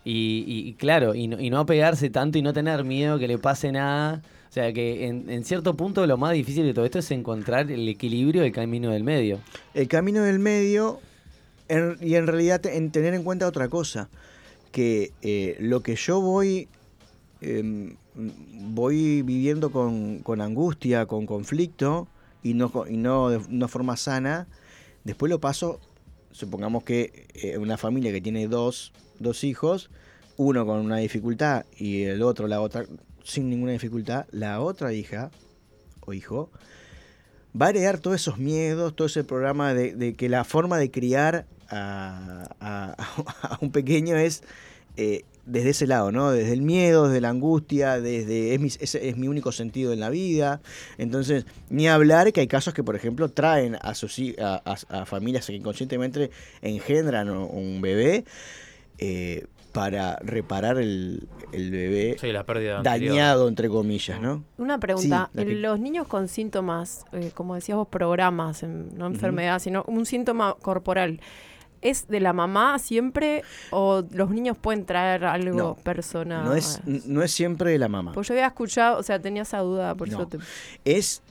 y, 0.04 0.72
claro, 0.78 1.14
y 1.14 1.28
no, 1.28 1.38
y 1.38 1.50
no 1.50 1.58
apegarse 1.58 2.08
tanto 2.08 2.38
y 2.38 2.42
no 2.42 2.52
tener 2.54 2.84
miedo 2.84 3.18
que 3.18 3.28
le 3.28 3.36
pase 3.36 3.70
nada. 3.70 4.22
O 4.48 4.52
sea 4.52 4.72
que 4.72 5.06
en, 5.06 5.28
en 5.30 5.44
cierto 5.44 5.76
punto 5.76 6.06
lo 6.06 6.16
más 6.16 6.32
difícil 6.32 6.64
de 6.64 6.74
todo 6.74 6.84
esto 6.84 6.98
es 7.00 7.10
encontrar 7.10 7.70
el 7.70 7.88
equilibrio 7.88 8.42
del 8.42 8.50
camino 8.52 8.90
del 8.90 9.04
medio. 9.04 9.38
El 9.74 9.86
camino 9.88 10.22
del 10.22 10.38
medio 10.38 11.00
en- 11.68 11.96
y 12.00 12.14
en 12.14 12.26
realidad 12.26 12.64
en 12.66 12.90
tener 12.90 13.14
en 13.14 13.22
cuenta 13.24 13.46
otra 13.46 13.68
cosa, 13.68 14.08
que 14.72 15.12
eh, 15.22 15.56
lo 15.60 15.82
que 15.82 15.96
yo 15.96 16.20
voy 16.20 16.68
em, 17.40 17.96
voy 18.14 19.22
viviendo 19.22 19.70
con, 19.70 20.20
con 20.20 20.40
angustia, 20.40 21.06
con 21.06 21.26
conflicto 21.26 22.08
y 22.42 22.54
no, 22.54 22.72
y 22.88 22.96
no 22.96 23.30
de 23.30 23.36
una 23.38 23.68
forma 23.68 23.96
sana, 23.96 24.46
después 25.04 25.30
lo 25.30 25.40
paso, 25.40 25.80
supongamos 26.32 26.84
que 26.84 27.26
eh, 27.34 27.58
una 27.58 27.76
familia 27.76 28.12
que 28.12 28.20
tiene 28.20 28.48
dos, 28.48 28.92
dos 29.18 29.44
hijos, 29.44 29.90
uno 30.36 30.64
con 30.66 30.78
una 30.80 30.96
dificultad 30.98 31.66
y 31.76 32.02
el 32.04 32.22
otro, 32.22 32.48
la 32.48 32.60
otra, 32.60 32.86
sin 33.24 33.50
ninguna 33.50 33.72
dificultad, 33.72 34.26
la 34.30 34.60
otra 34.60 34.92
hija 34.92 35.30
o 36.00 36.12
hijo 36.12 36.50
va 37.60 37.66
a 37.66 37.70
heredar 37.70 37.98
todos 37.98 38.16
esos 38.20 38.38
miedos, 38.38 38.94
todo 38.94 39.06
ese 39.06 39.24
programa 39.24 39.74
de, 39.74 40.14
que 40.14 40.28
la 40.28 40.44
forma 40.44 40.78
de 40.78 40.90
criar 40.90 41.46
a, 41.68 42.48
a- 42.60 42.96
a 43.42 43.58
un 43.60 43.70
pequeño 43.70 44.16
es 44.16 44.42
eh, 44.96 45.24
desde 45.46 45.70
ese 45.70 45.86
lado, 45.86 46.12
¿no? 46.12 46.30
Desde 46.30 46.52
el 46.52 46.62
miedo, 46.62 47.08
desde 47.08 47.20
la 47.20 47.30
angustia, 47.30 48.00
desde 48.00 48.54
es 48.54 48.60
mi, 48.60 48.68
ese 48.68 49.08
es 49.08 49.16
mi 49.16 49.26
único 49.28 49.52
sentido 49.52 49.92
en 49.92 50.00
la 50.00 50.10
vida. 50.10 50.60
Entonces, 50.98 51.46
ni 51.70 51.88
hablar 51.88 52.32
que 52.32 52.40
hay 52.40 52.46
casos 52.46 52.74
que, 52.74 52.84
por 52.84 52.94
ejemplo, 52.96 53.28
traen 53.30 53.76
a, 53.80 53.94
sus, 53.94 54.20
a, 54.40 54.60
a- 54.64 55.00
a 55.02 55.06
familias 55.06 55.46
que 55.46 55.54
inconscientemente 55.54 56.30
engendran 56.62 57.28
un- 57.30 57.80
bebé 57.80 58.24
eh, 58.98 59.46
para 59.72 60.16
reparar 60.16 60.78
el, 60.78 61.28
el 61.52 61.70
bebé 61.70 62.16
Sí, 62.20 62.32
la 62.32 62.44
pérdida 62.44 62.78
anterior. 62.78 63.12
dañado, 63.14 63.48
entre 63.48 63.68
comillas, 63.68 64.20
¿no? 64.20 64.42
Una 64.58 64.78
pregunta, 64.78 65.30
Sí, 65.32 65.44
que- 65.44 65.54
los 65.54 65.78
niños 65.78 66.08
con 66.08 66.26
síntomas, 66.28 67.04
eh, 67.12 67.30
como 67.34 67.54
decías 67.54 67.76
vos, 67.78 67.86
programas, 67.88 68.62
en- 68.64 68.96
no 68.98 69.06
enfermedad, 69.06 69.60
sino 69.60 69.84
un 69.86 70.06
síntoma 70.06 70.56
corporal, 70.60 71.20
¿es 71.82 72.08
de 72.08 72.20
la 72.20 72.32
mamá 72.32 72.78
siempre 72.78 73.42
o 73.70 74.02
los 74.12 74.30
niños 74.30 74.56
pueden 74.58 74.84
traer 74.86 75.24
algo 75.24 75.56
No, 75.56 75.74
personal? 75.76 76.44
No 76.44 76.54
es, 76.54 76.80
no 76.86 77.22
es 77.22 77.30
siempre 77.32 77.70
de 77.72 77.78
la 77.78 77.88
mamá. 77.88 78.12
Pues 78.12 78.28
yo 78.28 78.34
había 78.34 78.46
escuchado, 78.46 78.98
o 78.98 79.02
sea, 79.02 79.18
tenía 79.20 79.42
esa 79.42 79.58
duda, 79.58 79.94
por 79.94 80.08
No. 80.08 80.18
eso 80.18 80.26
te... 80.28 80.38
es 80.84 81.22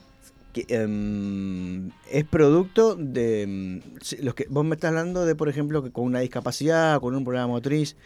que, 0.52 0.64
em, 0.68 1.90
es 2.10 2.24
producto 2.24 2.96
de 2.96 3.42
em, 3.42 3.80
los 4.20 4.34
que 4.34 4.46
vos 4.50 4.64
me 4.64 4.74
estás 4.74 4.88
hablando 4.88 5.24
de 5.24 5.34
por 5.36 5.48
ejemplo 5.48 5.82
que 5.82 5.90
con 5.92 6.04
una 6.04 6.20
discapacidad 6.20 7.00
con 7.00 7.14
un 7.14 7.22
problema 7.24 7.46
motriz 7.46 7.96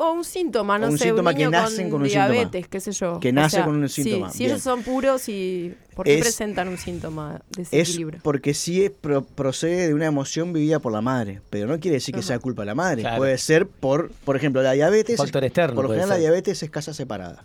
O 0.00 0.12
un 0.12 0.24
síntoma, 0.24 0.78
no 0.78 0.86
O 0.86 0.90
un 0.90 0.96
sé, 0.96 1.04
síntoma 1.08 1.30
un 1.32 1.36
que 1.36 1.42
niño 1.44 1.50
nacen 1.50 1.90
con 1.90 2.00
un 2.00 2.08
síntoma. 2.08 2.30
diabetes, 2.30 2.66
qué 2.68 2.80
sé 2.80 2.92
yo. 2.92 3.20
Que 3.20 3.28
O 3.28 3.32
nace 3.34 3.56
sea, 3.56 3.64
con 3.66 3.76
un 3.76 3.88
sí, 3.90 4.04
síntoma, 4.04 4.30
si 4.30 4.46
ellos 4.46 4.62
son 4.62 4.82
puros 4.82 5.28
y 5.28 5.74
¿por 5.94 6.06
qué 6.06 6.14
Es- 6.14 6.22
presentan 6.22 6.68
un 6.68 6.78
síntoma 6.78 7.42
de 7.54 7.62
es 7.62 7.70
desequilibrio? 7.70 8.20
porque 8.22 8.54
sí 8.54 8.82
es 8.86 8.90
pro- 8.90 9.22
procede 9.24 9.88
de 9.88 9.92
una 9.92 10.06
emoción 10.06 10.54
vivida 10.54 10.78
por 10.78 10.92
la 10.92 11.02
madre 11.02 11.42
pero 11.50 11.66
no 11.66 11.78
quiere 11.78 11.96
decir 11.96 12.14
que 12.14 12.20
Ajá. 12.20 12.28
sea 12.28 12.38
culpa 12.38 12.62
de 12.62 12.66
la 12.66 12.74
madre 12.74 13.02
Claro. 13.02 13.18
puede 13.18 13.36
ser 13.36 13.66
por 13.66 14.10
por 14.24 14.34
ejemplo 14.36 14.62
la 14.62 14.72
diabetes 14.72 15.18
Factor 15.18 15.44
externo 15.44 15.74
por 15.74 15.84
lo 15.84 15.90
general 15.90 16.08
la 16.08 16.16
diabetes 16.16 16.62
es 16.62 16.70
casa 16.70 16.94
separada 16.94 17.44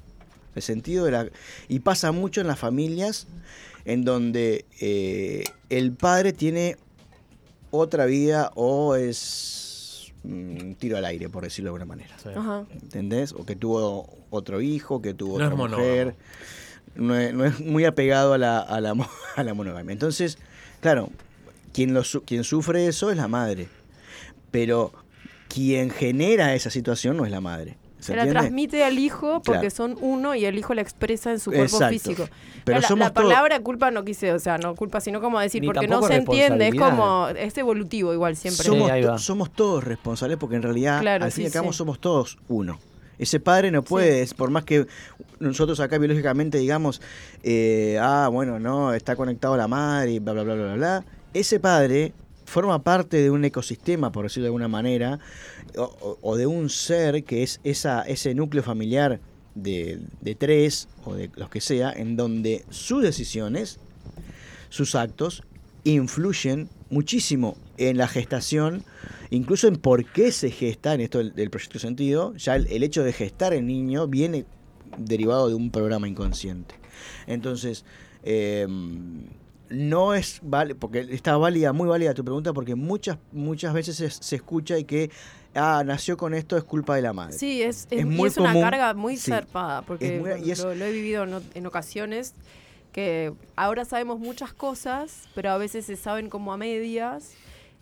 el 0.56 0.62
sentido 0.62 1.04
de 1.06 1.12
la 1.12 1.28
y 1.68 1.80
pasa 1.80 2.12
mucho 2.14 2.40
en 2.40 2.48
las 2.48 2.60
familias 2.60 3.28
en 3.86 4.04
donde 4.04 4.66
eh, 4.80 5.44
el 5.70 5.92
padre 5.94 6.34
tiene 6.34 6.78
otra 7.72 8.06
vida 8.06 8.52
o 8.56 8.96
es 8.96 10.12
mm, 10.24 10.62
un 10.62 10.76
tiro 10.76 10.98
al 10.98 11.06
aire 11.06 11.30
por 11.30 11.44
decirlo 11.44 11.70
de 11.72 11.76
alguna 11.82 11.86
manera 11.96 12.16
Sí. 12.22 12.30
Ajá. 12.36 12.66
¿entendés? 12.82 13.34
O 13.34 13.46
que 13.46 13.56
tuvo 13.56 14.10
otro 14.30 14.62
hijo, 14.62 15.02
que 15.02 15.14
tuvo 15.14 15.40
No 15.40 15.46
otra 15.46 15.66
es 15.66 15.72
mujer. 15.72 16.16
No 16.96 17.16
es, 17.18 17.34
no 17.34 17.46
es 17.46 17.60
muy 17.62 17.86
apegado 17.86 18.34
a 18.34 18.38
la, 18.38 18.60
a, 18.60 18.82
la, 18.82 18.94
mo- 18.94 19.08
a 19.36 19.44
la 19.44 19.54
monogamia. 19.54 19.94
Entonces, 19.94 20.38
claro, 20.82 21.10
quien, 21.74 21.94
lo, 21.94 22.04
su- 22.04 22.24
quien 22.24 22.44
sufre 22.44 22.88
eso 22.88 23.10
es 23.12 23.18
la 23.18 23.28
madre. 23.30 23.68
Pero 24.52 24.92
quien 25.48 25.90
genera 25.90 26.54
esa 26.54 26.70
situación 26.70 27.16
no 27.16 27.26
es 27.26 27.32
la 27.32 27.40
madre. 27.42 27.78
¿Se 28.02 28.16
la 28.16 28.28
transmite 28.28 28.84
al 28.84 28.98
hijo 29.00 29.42
porque 29.44 29.70
Claro. 29.70 29.76
son 29.76 29.98
uno 30.02 30.36
y 30.36 30.46
el 30.46 30.58
hijo 30.58 30.74
la 30.74 30.82
expresa 30.82 31.32
en 31.32 31.40
su 31.40 31.52
cuerpo 31.52 31.76
Exacto. 31.78 31.94
físico. 31.94 32.28
Pero 32.66 32.80
la, 32.80 32.88
somos 32.88 33.08
la 33.08 33.14
todos- 33.14 33.28
palabra 33.30 33.60
culpa 33.62 33.92
no 33.92 34.04
quise, 34.04 34.34
o 34.34 34.40
sea, 34.40 34.58
no 34.58 34.76
culpa, 34.76 35.00
sino 35.02 35.22
como 35.22 35.40
decir, 35.40 35.62
Ni 35.62 35.68
porque 35.68 35.88
no 35.88 36.02
se 36.04 36.16
entiende, 36.16 36.68
es 36.70 36.76
como, 36.76 37.28
es 37.30 37.58
evolutivo 37.58 38.14
igual 38.14 38.36
siempre. 38.36 38.66
somos, 38.66 38.92
Sí, 38.92 39.02
to- 39.02 39.18
somos 39.18 39.52
todos 39.52 39.84
responsables 39.84 40.38
porque 40.38 40.56
en 40.58 40.64
realidad, 40.64 41.00
Claro, 41.02 41.26
al 41.26 41.32
fin 41.32 41.44
y 41.44 41.48
al 41.48 41.54
cabo, 41.54 41.72
sí. 41.72 41.78
somos 41.78 42.00
todos 42.00 42.38
uno. 42.48 42.80
Ese 43.20 43.40
padre 43.40 43.70
no 43.70 43.84
puede, 43.84 44.26
por 44.36 44.50
más 44.50 44.64
que 44.64 44.88
nosotros 45.40 45.80
acá 45.80 45.98
biológicamente 46.00 46.58
digamos, 46.58 47.02
eh, 47.44 48.00
ah, 48.02 48.28
bueno, 48.32 48.60
no, 48.60 48.94
está 48.94 49.16
conectado 49.16 49.54
a 49.54 49.58
la 49.58 49.68
madre 49.68 50.14
y 50.14 50.20
bla, 50.20 50.34
bla, 50.34 50.44
bla, 50.44 50.56
bla, 50.56 50.64
bla, 50.66 50.74
bla. 50.76 51.06
Ese 51.34 51.60
padre 51.60 52.14
forma 52.52 52.84
parte 52.84 53.22
de 53.22 53.32
un 53.32 53.46
ecosistema, 53.46 54.12
por 54.12 54.26
decirlo 54.26 54.44
de 54.44 54.48
alguna 54.50 54.68
manera, 54.68 55.20
o, 55.78 56.36
de 56.36 56.46
un 56.46 56.70
ser 56.70 57.24
que 57.24 57.44
es 57.44 57.62
esa, 57.64 58.02
ese 58.04 58.36
núcleo 58.36 58.62
familiar 58.62 59.22
de, 59.56 60.00
de 60.20 60.36
tres 60.36 60.90
o 61.06 61.16
de 61.16 61.32
los 61.36 61.50
que 61.50 61.62
sea, 61.62 61.92
en 61.92 62.18
donde 62.18 62.66
sus 62.70 63.02
decisiones 63.02 63.80
sus 64.70 64.96
actos 64.96 65.44
influyen 65.86 66.70
muchísimo 66.90 67.56
en 67.78 67.98
la 67.98 68.08
gestación, 68.08 68.84
incluso 69.30 69.68
en 69.68 69.78
por 69.78 70.06
qué 70.06 70.32
se 70.32 70.52
gesta, 70.52 70.94
en 70.94 71.02
esto 71.02 71.20
del, 71.20 71.34
del 71.34 71.50
proyecto 71.50 71.80
sentido, 71.80 72.36
ya 72.36 72.58
el, 72.58 72.68
el 72.68 72.84
hecho 72.84 73.04
de 73.04 73.14
gestar 73.14 73.54
el 73.54 73.66
niño 73.66 74.08
viene 74.08 74.46
derivado 74.98 75.48
de 75.48 75.56
un 75.56 75.72
programa 75.72 76.08
inconsciente. 76.08 76.76
Entonces, 77.28 77.86
eh, 78.24 78.68
no 79.72 80.14
es 80.14 80.40
vale, 80.44 80.76
porque 80.76 81.00
está 81.10 81.38
válida, 81.38 81.74
muy 81.74 81.88
válida 81.88 82.14
tu 82.14 82.24
pregunta, 82.24 82.54
porque 82.54 82.76
muchas, 82.76 83.18
muchas 83.32 83.74
veces 83.74 83.96
se, 83.96 84.10
se 84.10 84.36
escucha 84.36 84.78
y 84.78 84.84
que 84.84 85.10
ah, 85.56 85.84
nació 85.86 86.18
con 86.18 86.34
esto 86.34 86.58
es 86.58 86.64
culpa 86.64 86.96
de 86.96 87.02
la 87.02 87.14
madre. 87.14 87.34
Sí, 87.34 87.62
es, 87.64 87.88
es, 87.90 88.00
Es 88.00 88.02
y 88.02 88.06
muy 88.06 88.28
es 88.30 88.38
una 88.38 88.54
carga 88.60 88.94
muy 88.94 89.18
sí. 89.18 89.32
zarpada, 89.32 89.82
porque 89.82 90.20
muy- 90.20 90.50
y 90.52 90.56
lo, 90.56 90.76
lo 90.76 90.86
he 90.86 90.92
vivido 90.92 91.26
en 91.54 91.66
ocasiones, 91.66 92.34
que 92.92 93.34
ahora 93.56 93.86
sabemos 93.86 94.20
muchas 94.20 94.54
cosas, 94.54 95.30
pero 95.34 95.52
a 95.52 95.58
veces 95.58 95.86
se 95.86 95.96
saben 95.96 96.30
como 96.30 96.52
a 96.54 96.58
medias 96.58 97.32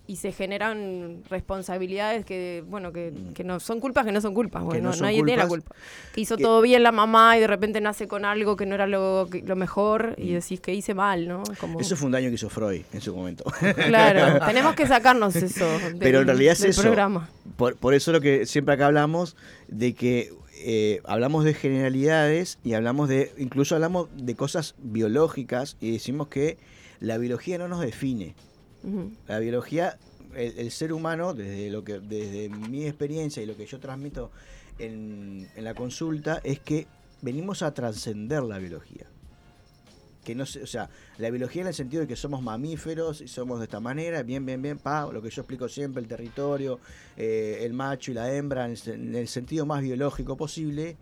y 0.09 0.15
se 0.15 0.31
generan 0.31 1.21
responsabilidades 1.29 2.25
que, 2.25 2.63
bueno, 2.67 2.91
que, 2.91 3.13
que 3.35 3.43
no 3.43 3.59
son 3.59 3.79
culpas 3.79 4.05
que 4.05 4.11
no 4.11 4.21
son 4.21 4.33
culpas. 4.33 4.63
Bueno, 4.63 4.89
no 4.89 4.93
son 4.93 5.03
nadie 5.03 5.23
tiene 5.23 5.37
la 5.37 5.47
culpa. 5.47 5.75
Que 6.15 6.21
hizo 6.21 6.35
que- 6.35 6.41
todo 6.43 6.61
bien 6.61 6.81
la 6.81 6.91
mamá 6.91 7.37
y 7.37 7.41
de 7.41 7.47
repente 7.47 7.79
nace 7.79 8.07
con 8.07 8.25
algo 8.25 8.55
que 8.55 8.65
no 8.65 8.73
era 8.73 8.87
lo, 8.87 9.29
lo 9.45 9.55
mejor 9.55 10.15
y 10.17 10.33
decís 10.33 10.59
que 10.61 10.73
hice 10.73 10.95
mal, 10.95 11.27
¿no? 11.27 11.43
Como, 11.59 11.77
Mm. 11.77 11.81
Eso 11.81 11.95
fue 11.95 12.07
un 12.07 12.11
daño 12.13 12.29
que 12.29 12.35
hizo 12.35 12.49
Freud 12.49 12.81
en 12.91 13.01
su 13.01 13.15
momento. 13.15 13.43
Claro, 13.87 14.43
tenemos 14.47 14.73
que 14.75 14.87
sacarnos 14.87 15.35
eso. 15.35 15.65
del- 15.79 15.97
Pero 15.99 16.21
en 16.21 16.27
realidad 16.27 16.53
es 16.53 16.61
del 16.61 16.71
eso. 16.71 16.81
programa. 16.81 17.29
Por, 17.55 17.75
por 17.77 17.93
eso 17.93 18.11
lo 18.11 18.19
que 18.19 18.45
siempre 18.47 18.73
acá 18.73 18.87
hablamos 18.87 19.35
de 19.67 19.93
que 19.93 20.31
eh, 20.61 21.01
hablamos 21.05 21.45
de 21.45 21.53
generalidades 21.53 22.57
y 22.63 22.73
hablamos 22.73 23.09
de, 23.09 23.31
incluso 23.37 23.75
hablamos 23.75 24.07
de 24.15 24.35
cosas 24.35 24.73
biológicas 24.79 25.77
y 25.79 25.91
decimos 25.91 26.27
que 26.29 26.57
la 26.99 27.17
biología 27.17 27.57
no 27.57 27.67
nos 27.67 27.79
define. 27.81 28.33
La 29.27 29.39
biología, 29.39 29.97
el, 30.35 30.71
ser 30.71 30.93
humano, 30.93 31.33
desde 31.33 31.69
lo 31.69 31.83
que, 31.83 31.99
desde 31.99 32.49
mi 32.49 32.85
experiencia 32.85 33.43
y 33.43 33.45
lo 33.45 33.55
que 33.57 33.65
yo 33.65 33.79
transmito 33.79 34.31
en, 34.77 35.47
en 35.55 35.63
la 35.63 35.73
consulta, 35.73 36.39
es 36.43 36.59
que 36.59 36.87
venimos 37.21 37.61
a 37.61 37.73
trascender 37.73 38.43
la 38.43 38.57
biología. 38.57 39.05
Que 40.23 40.35
no 40.35 40.45
sé, 40.45 40.61
o 40.61 40.67
sea, 40.67 40.89
la 41.17 41.29
biología 41.29 41.61
en 41.63 41.69
el 41.69 41.73
sentido 41.73 42.01
de 42.01 42.07
que 42.07 42.15
somos 42.15 42.41
mamíferos 42.41 43.21
y 43.21 43.27
somos 43.27 43.59
de 43.59 43.65
esta 43.65 43.79
manera, 43.79 44.21
bien, 44.23 44.45
bien, 44.45 44.61
bien, 44.61 44.77
pa, 44.77 45.09
lo 45.11 45.21
que 45.21 45.29
yo 45.29 45.41
explico 45.41 45.67
siempre, 45.67 46.01
el 46.01 46.07
territorio, 46.07 46.79
eh, 47.17 47.59
el 47.61 47.73
macho 47.73 48.11
y 48.11 48.13
la 48.13 48.31
hembra, 48.33 48.65
en 48.65 48.71
el, 48.71 48.77
sen- 48.77 48.93
en 48.93 49.15
el 49.15 49.27
sentido 49.27 49.65
más 49.65 49.81
biológico 49.81 50.37
posible, 50.37 50.97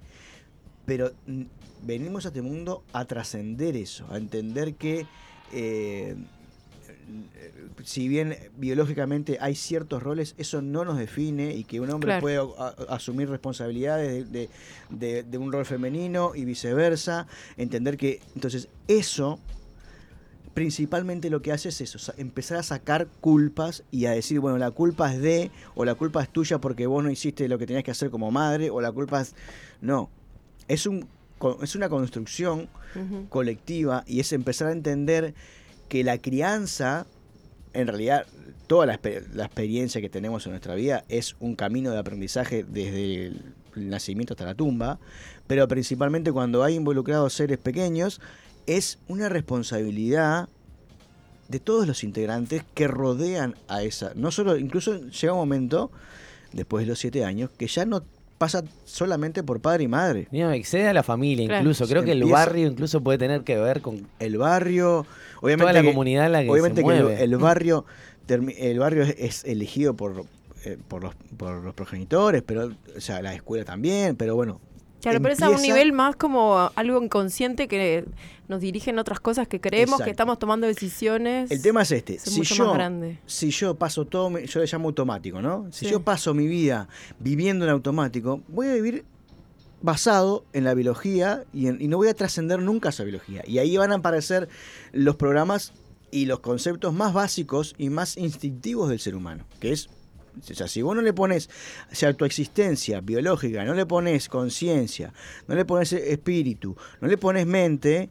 pero 0.86 1.12
venimos 1.84 2.26
a 2.26 2.30
este 2.30 2.42
mundo 2.42 2.84
a 2.94 3.06
trascender 3.06 3.76
eso, 3.76 4.08
a 4.10 4.18
entender 4.18 4.76
que 4.76 5.06
eh, 5.52 6.16
si 7.84 8.08
bien 8.08 8.36
biológicamente 8.58 9.38
hay 9.40 9.56
ciertos 9.56 10.04
roles, 10.04 10.36
eso 10.38 10.62
no 10.62 10.84
nos 10.86 10.98
define 10.98 11.54
y 11.56 11.64
que 11.64 11.80
un 11.80 11.90
hombre 11.90 12.08
Claro. 12.08 12.22
puede 12.22 12.38
a- 12.38 12.94
asumir 12.96 13.30
responsabilidades 13.30 14.32
de, 14.32 14.40
de- 14.40 14.50
de- 14.90 15.24
de 15.24 15.38
un 15.38 15.52
rol 15.52 15.66
femenino 15.66 16.34
y 16.36 16.44
viceversa, 16.46 17.28
entender 17.58 17.98
que 17.98 18.20
entonces 18.36 18.68
eso 18.88 19.40
principalmente 20.54 21.30
lo 21.30 21.42
que 21.44 21.52
hace 21.52 21.70
es 21.70 21.82
eso, 21.82 22.14
empezar 22.18 22.58
a 22.58 22.64
sacar 22.64 23.08
culpas 23.22 23.84
y 23.92 24.06
a 24.08 24.12
decir, 24.12 24.40
bueno, 24.40 24.58
la 24.58 24.72
culpa 24.72 25.14
es 25.14 25.22
de, 25.22 25.52
o 25.76 25.86
la 25.86 25.94
culpa 25.94 26.24
es 26.24 26.30
tuya 26.30 26.58
porque 26.60 26.88
vos 26.88 27.04
no 27.04 27.12
hiciste 27.12 27.48
lo 27.48 27.60
que 27.60 27.68
tenías 27.68 27.84
que 27.84 27.92
hacer 27.92 28.10
como 28.10 28.32
madre, 28.32 28.72
o 28.72 28.82
la 28.82 28.92
culpa 28.92 29.22
es... 29.22 29.36
No, 29.82 30.10
es, 30.68 30.88
un, 30.88 31.08
es 31.62 31.76
una 31.76 31.90
construcción 31.90 32.70
colectiva 33.30 34.04
y 34.08 34.20
es 34.20 34.34
empezar 34.34 34.70
a 34.70 34.72
entender 34.72 35.36
que 35.88 36.04
la 36.04 36.18
crianza, 36.18 37.06
en 37.74 37.88
realidad, 37.88 38.26
toda 38.68 38.86
la, 38.86 39.02
exper- 39.02 39.28
la 39.34 39.46
experiencia 39.46 40.02
que 40.02 40.10
tenemos 40.10 40.46
en 40.46 40.52
nuestra 40.52 40.76
vida 40.76 41.06
es 41.10 41.36
un 41.40 41.56
camino 41.56 41.92
de 41.92 42.00
aprendizaje 42.00 42.64
desde 42.64 43.28
el 43.28 43.90
nacimiento 43.90 44.34
hasta 44.34 44.46
la 44.46 44.56
tumba, 44.56 45.00
pero 45.48 45.68
principalmente 45.68 46.32
cuando 46.32 46.64
hay 46.64 46.76
involucrados 46.76 47.34
seres 47.34 47.58
pequeños, 47.58 48.20
es 48.66 49.00
una 49.08 49.30
responsabilidad 49.30 50.50
de 51.48 51.60
todos 51.60 51.88
los 51.88 52.04
integrantes 52.04 52.64
que 52.74 52.88
rodean 52.88 53.56
a 53.70 53.84
esa. 53.84 54.12
No 54.16 54.32
solo, 54.32 54.58
incluso 54.58 55.08
llega 55.08 55.34
un 55.34 55.40
momento, 55.40 55.92
después 56.52 56.86
de 56.86 56.90
los 56.90 57.00
siete 57.00 57.24
años, 57.24 57.50
que 57.58 57.68
ya 57.68 57.86
no 57.86 58.04
pasa 58.38 58.64
solamente 58.86 59.44
por 59.44 59.60
padre 59.62 59.84
y 59.86 59.88
madre. 59.88 60.28
Mira, 60.32 60.56
excede 60.56 60.88
a 60.88 60.94
la 60.94 61.04
familia 61.04 61.46
Claro. 61.48 61.62
incluso. 61.62 61.88
Creo 61.88 62.04
que 62.04 62.12
el 62.12 62.22
Empieza- 62.22 62.46
barrio 62.46 62.68
incluso 62.68 63.02
puede 63.02 63.18
tener 63.18 63.42
que 63.44 63.58
ver 63.58 63.82
con 63.82 64.08
el 64.20 64.38
barrio, 64.38 65.06
obviamente 65.42 65.64
toda 65.64 65.74
la 65.74 65.82
que- 65.82 65.88
comunidad 65.88 66.26
en 66.28 66.32
la 66.34 66.44
que 66.44 66.50
obviamente 66.50 66.82
se 66.82 66.88
que 66.88 66.94
el, 66.96 67.04
mueve. 67.04 67.24
el 67.24 67.38
barrio 67.38 67.86
el 68.30 68.80
barrio 68.80 69.04
es, 69.04 69.16
es 69.18 69.46
elegido 69.46 69.94
por 69.96 70.26
eh, 70.66 70.78
por 70.88 71.02
los 71.04 71.16
por 71.38 71.64
los 71.64 71.74
progenitores, 71.74 72.44
pero 72.46 72.72
o 72.96 73.00
sea, 73.02 73.22
la 73.22 73.34
escuela 73.34 73.64
también, 73.64 74.16
pero 74.18 74.36
bueno. 74.36 74.60
Claro, 75.02 75.22
pero 75.22 75.34
es 75.34 75.42
a 75.42 75.48
un 75.50 75.56
empieza- 75.56 75.74
nivel 75.76 75.94
más 75.94 76.16
como 76.16 76.72
algo 76.76 77.02
inconsciente 77.04 77.68
que 77.68 78.06
nos 78.48 78.62
dirige 78.62 78.90
en 78.90 78.98
otras 79.00 79.20
cosas 79.20 79.48
que 79.48 79.62
creemos 79.62 79.94
Exacto. 79.96 80.04
que 80.06 80.12
estamos 80.12 80.40
tomando 80.40 80.66
decisiones. 80.68 81.52
El 81.52 81.62
tema 81.62 81.84
es 81.84 81.92
este, 81.92 82.16
es 82.16 82.24
si 82.24 82.40
mucho 82.40 82.56
yo 82.56 82.66
más 82.66 82.74
grande. 82.74 83.20
si 83.26 83.52
yo 83.52 83.76
paso 83.76 84.06
todo, 84.06 84.30
mi- 84.30 84.46
yo 84.46 84.60
le 84.60 84.66
llamo 84.66 84.88
automático, 84.90 85.42
¿no? 85.42 85.68
Si 85.72 85.86
Sí. 85.86 85.92
yo 85.92 86.02
paso 86.02 86.34
mi 86.34 86.48
vida 86.48 86.88
viviendo 87.20 87.66
en 87.66 87.72
automático, 87.72 88.42
voy 88.48 88.68
a 88.68 88.74
vivir 88.74 89.06
basado 89.82 90.46
en 90.54 90.64
la 90.64 90.74
biología 90.74 91.44
y, 91.54 91.68
en- 91.68 91.80
y 91.82 91.88
no 91.88 91.98
voy 91.98 92.08
a 92.08 92.14
trascender 92.14 92.60
nunca 92.62 92.90
esa 92.90 93.04
biología. 93.04 93.44
Y 93.46 93.60
ahí 93.60 93.78
van 93.78 93.92
a 93.92 93.96
aparecer 93.96 94.50
los 94.92 95.16
programas 95.16 95.74
y 96.10 96.26
los 96.26 96.40
conceptos 96.40 96.94
más 96.94 97.14
básicos 97.14 97.76
y 97.78 97.90
más 97.90 98.18
instintivos 98.18 98.90
del 98.90 99.00
ser 99.00 99.16
humano, 99.16 99.46
que 99.60 99.72
es, 99.74 99.90
o 100.40 100.54
sea, 100.56 100.68
si 100.68 100.82
vos 100.82 100.96
no 100.96 101.02
le 101.02 101.14
pones 101.14 101.50
o 101.92 101.96
sea, 101.96 102.14
tu 102.14 102.26
existencia 102.26 103.02
biológica, 103.02 103.64
no 103.66 103.74
le 103.74 103.86
pones 103.86 104.28
conciencia, 104.30 105.14
no 105.48 105.56
le 105.56 105.66
pones 105.66 105.94
espíritu, 105.94 106.76
no 107.02 107.08
le 107.08 107.18
pones 107.18 107.46
mente, 107.46 108.10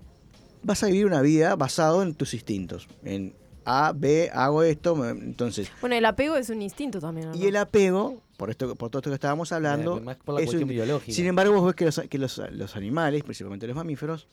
vas 0.62 0.82
a 0.82 0.86
vivir 0.86 1.06
una 1.06 1.22
vida 1.22 1.56
basado 1.56 2.02
en 2.02 2.14
tus 2.14 2.34
instintos, 2.34 2.88
en 3.04 3.34
A, 3.64 3.92
B, 3.96 4.30
hago 4.32 4.62
esto, 4.62 5.08
entonces, 5.08 5.70
Bueno, 5.80 5.96
el 5.96 6.04
apego 6.04 6.36
es 6.36 6.50
un 6.50 6.62
instinto 6.62 7.00
también. 7.00 7.30
¿no? 7.30 7.36
y 7.36 7.46
el 7.46 7.56
apego, 7.56 8.22
por 8.36 8.50
esto 8.50 8.74
por 8.76 8.90
todo 8.90 9.00
esto 9.00 9.10
que 9.10 9.14
estábamos 9.14 9.50
hablando, 9.52 9.96
Eh, 9.98 10.00
más 10.00 10.16
por 10.16 10.34
la 10.36 10.40
es 10.40 10.46
cuestión 10.46 10.64
un- 10.64 10.68
biológica. 10.68 11.12
sin 11.12 11.26
embargo, 11.26 11.54
vos 11.54 11.66
ves 11.66 11.74
que, 11.74 11.84
los, 11.86 12.00
que 12.08 12.18
los, 12.18 12.40
los 12.52 12.76
animales, 12.76 13.22
principalmente 13.24 13.66
los 13.66 13.74
mamíferos, 13.76 14.28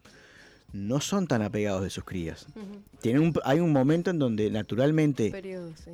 no 0.71 0.99
son 1.01 1.27
tan 1.27 1.41
apegados 1.43 1.83
de 1.83 1.89
sus 1.91 2.03
crías. 2.03 2.47
Ujú. 2.55 2.81
Tienen 3.01 3.21
un- 3.21 3.33
hay 3.43 3.59
un 3.59 3.71
momento 3.71 4.09
en 4.09 4.17
donde 4.19 4.49
naturalmente 4.49 5.29
Periodo, 5.31 5.71
sí. 5.83 5.91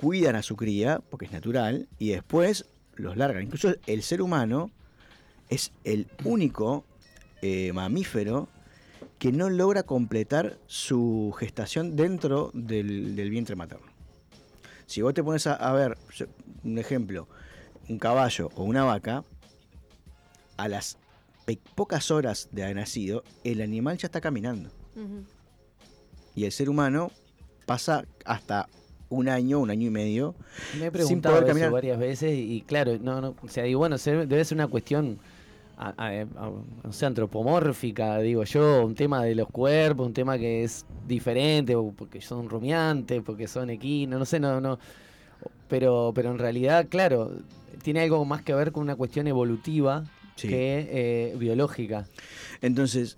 Cuidan 0.00 0.34
a 0.34 0.42
su 0.42 0.56
cría, 0.56 1.02
porque 1.10 1.26
es 1.26 1.32
natural, 1.32 1.86
y 1.98 2.08
después 2.08 2.64
los 2.94 3.18
largan. 3.18 3.42
Incluso 3.42 3.74
el 3.86 4.02
ser 4.02 4.22
humano 4.22 4.70
es 5.50 5.72
el 5.84 6.06
único 6.24 6.86
eh, 7.42 7.72
mamífero 7.74 8.48
que 9.18 9.30
no 9.30 9.50
logra 9.50 9.82
completar 9.82 10.58
su 10.66 11.34
gestación 11.38 11.96
dentro 11.96 12.50
del, 12.54 13.14
del 13.14 13.28
vientre 13.28 13.56
materno. 13.56 13.86
Si 14.86 15.02
vos 15.02 15.12
te 15.12 15.22
pones 15.22 15.46
a, 15.46 15.54
a 15.54 15.72
ver, 15.74 15.98
un 16.64 16.78
ejemplo, 16.78 17.28
un 17.90 17.98
caballo 17.98 18.48
o 18.54 18.64
una 18.64 18.84
vaca, 18.84 19.22
a 20.56 20.68
las 20.68 20.96
pocas 21.74 22.10
horas 22.10 22.48
de 22.52 22.64
haber 22.64 22.76
nacido, 22.76 23.22
el 23.44 23.60
animal 23.60 23.98
ya 23.98 24.06
está 24.06 24.22
caminando. 24.22 24.70
Y 26.34 26.44
el 26.44 26.52
ser 26.52 26.70
humano 26.70 27.10
pasa 27.66 28.06
hasta 28.24 28.68
un 29.10 29.28
año, 29.28 29.58
un 29.58 29.70
año 29.70 29.88
y 29.88 29.90
medio, 29.90 30.34
Me 30.74 30.78
he 30.78 30.82
sin 30.84 30.90
preguntado 30.92 31.40
poder 31.40 31.56
eso 31.56 31.70
varias 31.70 31.98
veces 31.98 32.32
y 32.38 32.62
claro, 32.62 32.96
no, 33.00 33.20
no, 33.20 33.34
o 33.42 33.48
sea, 33.48 33.64
digo, 33.64 33.80
bueno, 33.80 33.98
se- 33.98 34.26
debe 34.26 34.44
ser 34.44 34.56
una 34.56 34.68
cuestión 34.68 35.18
a- 35.76 35.94
a- 35.96 36.20
a- 36.22 36.50
no 36.84 36.92
sé, 36.92 37.06
antropomórfica, 37.06 38.18
digo 38.20 38.44
yo, 38.44 38.84
un 38.86 38.94
tema 38.94 39.24
de 39.24 39.34
los 39.34 39.48
cuerpos, 39.48 40.06
un 40.06 40.12
tema 40.14 40.38
que 40.38 40.62
es 40.62 40.86
diferente, 41.08 41.74
o 41.74 41.90
porque 41.92 42.20
son 42.20 42.48
rumiantes, 42.48 43.20
porque 43.24 43.48
son 43.48 43.68
equinos, 43.70 44.18
no 44.18 44.24
sé, 44.24 44.38
no, 44.40 44.60
no. 44.60 44.78
Pero, 45.68 46.12
pero 46.14 46.30
en 46.30 46.38
realidad, 46.38 46.86
claro, 46.88 47.32
tiene 47.82 48.00
algo 48.02 48.24
más 48.24 48.42
que 48.42 48.54
ver 48.54 48.72
con 48.72 48.82
una 48.82 48.94
cuestión 48.96 49.26
evolutiva 49.26 50.04
Sí. 50.36 50.48
que 50.48 50.88
eh, 50.90 51.34
biológica. 51.38 52.06
Entonces, 52.62 53.16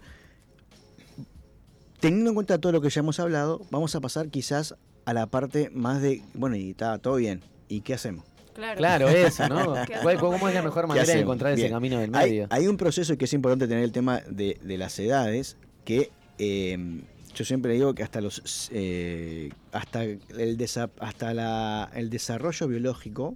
teniendo 2.01 2.31
en 2.31 2.35
cuenta 2.35 2.59
todo 2.59 2.73
lo 2.73 2.81
que 2.81 2.91
ya 2.91 3.01
hemos 3.01 3.21
hablado, 3.21 3.61
vamos 3.71 3.95
a 3.95 4.01
pasar 4.01 4.29
quizás 4.29 4.75
a 5.05 5.13
la 5.15 5.27
parte 5.27 5.71
más 5.71 6.01
de, 6.03 6.23
bueno, 6.35 6.57
y 6.57 6.71
está 6.71 6.99
todo 6.99 7.17
bien, 7.17 7.41
¿y 7.69 7.81
qué 7.81 7.95
hacemos? 7.95 8.25
Claro. 8.55 8.77
Claro, 8.77 9.09
eso, 9.09 9.49
¿no? 9.49 9.73
¿Qué 9.87 9.95
¿Cuál- 10.03 10.17
hacemos? 10.17 10.21
¿Cómo 10.21 10.49
es 10.49 10.55
la 10.55 10.63
mejor 10.63 10.83
¿Qué 10.85 10.89
manera 10.89 11.07
de 11.15 11.21
encontrar 11.21 11.53
ese 11.55 11.71
camino 11.71 11.99
del 11.99 12.15
Hay, 12.15 12.31
medio? 12.31 12.47
hay 12.51 12.67
un 12.67 12.77
proceso 12.77 13.17
que 13.17 13.25
es 13.25 13.33
importante 13.33 13.67
tener 13.67 13.83
el 13.85 13.93
tema 13.93 14.21
de, 14.29 14.59
de 14.63 14.79
las 14.79 14.99
edades, 14.99 15.57
que 15.85 16.11
eh, 16.39 17.01
yo 17.35 17.45
siempre 17.47 17.73
digo 17.73 17.95
que 17.95 18.03
hasta 18.03 18.21
los 18.21 18.69
eh, 18.73 19.51
hasta 19.73 20.05
el 20.05 20.59
desa- 20.59 20.91
hasta 21.01 21.33
la, 21.33 21.91
el 21.95 22.11
desarrollo 22.11 22.69
biológico, 22.69 23.35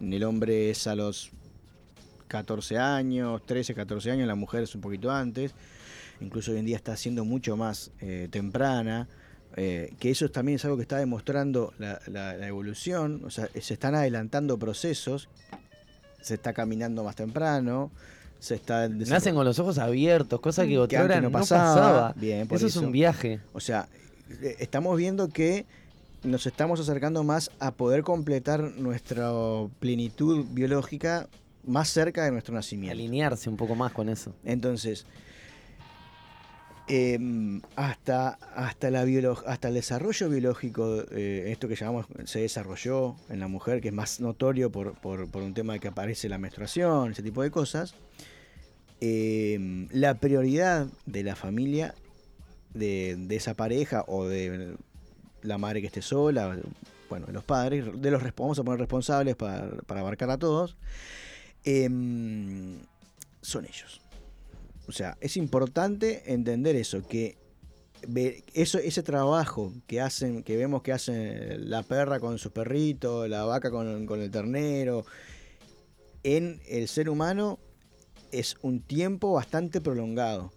en 0.00 0.12
el 0.14 0.24
hombre 0.24 0.70
es 0.70 0.86
a 0.86 0.94
los 0.94 1.30
14 2.28 2.78
años, 2.78 3.44
13, 3.44 3.74
14 3.74 4.10
años, 4.10 4.26
la 4.26 4.34
mujer 4.34 4.62
es 4.62 4.74
un 4.74 4.80
poquito 4.80 5.10
antes, 5.10 5.54
incluso 6.20 6.52
hoy 6.52 6.58
en 6.58 6.64
día 6.66 6.76
está 6.76 6.96
siendo 6.96 7.24
mucho 7.26 7.56
más 7.58 7.90
eh, 8.00 8.28
temprana, 8.30 9.06
eh, 9.56 9.92
que 10.00 10.10
eso 10.10 10.28
también 10.30 10.56
es 10.56 10.64
algo 10.64 10.76
que 10.76 10.82
está 10.82 10.98
demostrando 10.98 11.72
la, 11.78 12.00
la- 12.06 12.34
la 12.36 12.46
evolución, 12.46 13.22
o 13.24 13.30
sea, 13.30 13.48
se 13.60 13.74
están 13.74 13.94
adelantando 13.94 14.58
procesos, 14.58 15.28
se 16.20 16.34
está 16.34 16.52
caminando 16.52 17.04
más 17.04 17.16
temprano, 17.16 17.90
se 18.38 18.54
está... 18.56 18.88
Nacen 18.88 19.34
con 19.34 19.44
los 19.44 19.58
ojos 19.58 19.78
abiertos, 19.78 20.40
cosa 20.40 20.64
que 20.64 20.70
Que 20.70 20.98
otra 20.98 21.16
no 21.16 21.22
no 21.22 21.30
pasaba. 21.30 22.12
Bien, 22.16 22.46
por 22.48 22.56
eso, 22.58 22.66
es 22.66 22.76
un 22.76 22.92
viaje. 22.92 23.40
O 23.52 23.60
sea, 23.60 23.88
eh, 24.42 24.56
estamos 24.58 24.96
viendo 24.96 25.28
que 25.28 25.66
nos 26.22 26.46
estamos 26.46 26.80
acercando 26.80 27.22
más 27.24 27.50
a 27.60 27.70
poder 27.72 28.02
completar 28.02 28.60
nuestra 28.62 29.30
plenitud 29.80 30.46
biológica 30.50 31.28
más 31.66 31.88
cerca 31.88 32.24
de 32.24 32.30
nuestro 32.32 32.54
nacimiento. 32.54 32.92
Alinearse 32.92 33.48
un 33.50 33.56
poco 33.56 33.74
más 33.74 33.92
con 33.92 34.08
eso. 34.08 34.34
Entonces, 34.44 35.06
em, 36.86 37.62
hasta, 37.76 38.30
hasta, 38.54 38.90
la 38.90 39.04
biolo- 39.04 39.42
hasta 39.46 39.68
el 39.68 39.74
desarrollo 39.74 40.28
biológico, 40.28 41.02
eh, 41.12 41.44
esto 41.50 41.66
que 41.68 41.76
llamamos 41.76 42.06
se 42.24 42.40
desarrolló 42.40 43.16
en 43.30 43.40
la 43.40 43.48
mujer, 43.48 43.80
que 43.80 43.88
es 43.88 43.94
más 43.94 44.20
notorio 44.20 44.70
por, 44.70 44.94
por- 44.94 45.28
un 45.42 45.54
tema 45.54 45.72
de 45.74 45.80
que 45.80 45.88
aparece 45.88 46.28
la 46.28 46.38
menstruación, 46.38 47.12
ese 47.12 47.22
tipo 47.22 47.42
de 47.42 47.50
cosas, 47.50 47.94
em, 49.00 49.88
la 49.92 50.14
prioridad 50.14 50.86
de 51.06 51.22
la 51.22 51.36
familia, 51.36 51.94
de, 52.74 53.16
esa 53.30 53.54
pareja 53.54 54.04
o 54.08 54.26
de 54.26 54.76
la 55.42 55.58
madre 55.58 55.80
que 55.80 55.86
esté 55.86 56.02
sola, 56.02 56.58
bueno, 57.08 57.26
de 57.26 57.32
los 57.32 57.44
padres, 57.44 57.84
de 58.00 58.10
los 58.10 58.22
vamos 58.36 58.58
a 58.58 58.64
poner 58.64 58.80
responsables 58.80 59.36
para, 59.36 59.68
para 59.86 60.00
abarcar 60.00 60.30
a 60.30 60.38
todos, 60.38 60.76
em, 61.64 62.78
son 63.42 63.64
ellos. 63.64 64.00
O 64.86 64.92
sea, 64.92 65.16
es 65.20 65.36
importante 65.36 66.32
entender 66.32 66.76
eso, 66.76 67.06
que 67.06 67.38
eso, 68.52 68.78
ese 68.78 69.02
trabajo 69.02 69.72
que 69.86 70.00
hacen, 70.00 70.42
que 70.42 70.56
vemos 70.56 70.82
que 70.82 70.92
hacen 70.92 71.70
la 71.70 71.82
perra 71.82 72.20
con 72.20 72.38
sus 72.38 72.52
perritos, 72.52 73.28
la 73.28 73.44
vaca 73.44 73.70
con, 73.70 74.06
con 74.06 74.20
el 74.20 74.30
ternero, 74.30 75.06
en 76.22 76.60
el 76.68 76.88
ser 76.88 77.08
humano 77.08 77.58
es 78.32 78.56
un 78.62 78.80
tiempo 78.80 79.32
bastante 79.32 79.80
prolongado. 79.80 80.52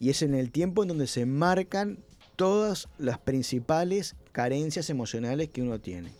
Y 0.00 0.10
es 0.10 0.22
en 0.22 0.34
el 0.34 0.50
tiempo 0.50 0.82
en 0.82 0.88
donde 0.88 1.06
se 1.06 1.26
marcan 1.26 1.98
todas 2.36 2.88
las 2.98 3.18
principales 3.18 4.14
carencias 4.32 4.90
emocionales 4.90 5.48
que 5.50 5.60
uno 5.62 5.80
tiene. 5.80 6.12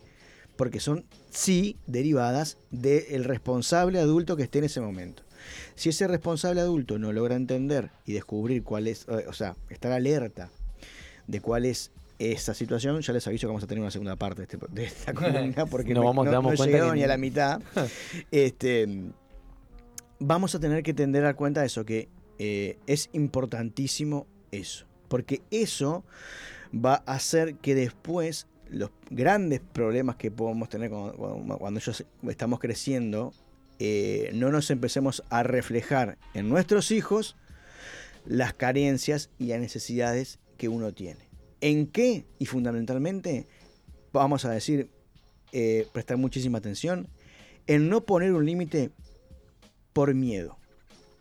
Porque 0.57 0.81
son, 0.81 1.05
sí, 1.31 1.77
derivadas 1.87 2.59
del 2.71 3.23
responsable 3.23 4.01
adulto 4.01 4.37
que 4.37 4.43
esté 4.43 4.59
en 4.59 4.65
ese 4.65 4.81
momento. 4.81 5.23
Si 5.75 5.89
ese 5.91 6.07
responsable 6.09 6.61
adulto 6.61 6.99
no 6.99 7.13
logra 7.13 7.35
entender 7.37 7.91
y 8.07 8.13
descubrir 8.15 8.63
cuál 8.63 8.87
es, 8.89 9.07
eh, 9.09 9.25
o 9.29 9.33
sea, 9.33 9.57
estar 9.71 9.93
alerta 9.93 10.51
de 11.27 11.41
cuál 11.41 11.65
es 11.67 11.91
esa 12.19 12.53
situación, 12.55 13.01
ya 13.01 13.13
les 13.13 13.27
aviso 13.29 13.43
que 13.43 13.49
vamos 13.49 13.63
a 13.63 13.67
tener 13.67 13.81
una 13.83 13.91
segunda 13.93 14.17
parte 14.17 14.43
de, 14.45 14.49
este- 14.53 14.59
de 14.71 14.85
esta 14.85 15.13
columna 15.15 15.67
porque 15.67 15.95
no, 15.95 16.03
vamos- 16.05 16.25
no- 16.27 16.33
damos 16.33 16.51
no 16.51 16.55
he 16.55 16.57
cuenta 16.57 16.73
llegado 16.73 16.93
que- 16.93 16.97
ni 16.99 17.05
a 17.05 17.07
la 17.09 17.17
mitad. 17.17 17.61
este, 18.31 18.89
vamos 20.19 20.55
a 20.55 20.61
tener 20.61 20.83
que 20.83 20.95
tender 20.95 21.25
a 21.27 21.35
cuenta 21.35 21.61
de 21.61 21.67
eso, 21.67 21.85
que 21.85 22.09
eh, 22.39 22.79
es 22.87 23.09
importantísimo 23.13 24.27
eso. 24.51 24.87
Porque 25.09 25.43
eso 25.51 26.05
va 26.75 27.03
a 27.07 27.15
hacer 27.15 27.55
que 27.57 27.75
después 27.75 28.47
los 28.69 28.91
grandes 29.11 29.61
problemas 29.61 30.17
que 30.17 30.31
podemos 30.31 30.69
tener 30.69 30.91
cuando, 30.91 31.15
cuando- 31.15 31.59
cuando 31.59 31.81
ellos 31.81 32.05
estamos 32.29 32.59
creciendo, 32.59 33.33
eh, 33.79 34.31
no 34.35 34.51
nos 34.51 34.71
empecemos 34.71 35.23
a 35.31 35.43
reflejar 35.43 36.19
en 36.35 36.49
nuestros 36.49 36.91
hijos 36.91 37.37
las 38.27 38.53
carencias 38.55 39.31
y 39.39 39.47
las 39.47 39.61
necesidades 39.61 40.39
que 40.57 40.69
uno 40.69 40.93
tiene. 40.93 41.29
¿En 41.61 41.87
qué? 41.87 42.25
Y 42.39 42.47
fundamentalmente, 42.47 43.47
vamos 44.13 44.45
a 44.45 44.51
decir, 44.51 44.91
eh, 45.53 45.87
prestar 45.93 46.17
muchísima 46.19 46.59
atención 46.59 47.09
en 47.67 47.89
no 47.89 48.05
poner 48.05 48.33
un 48.33 48.45
límite 48.47 48.91
por 49.93 50.15
miedo 50.15 50.59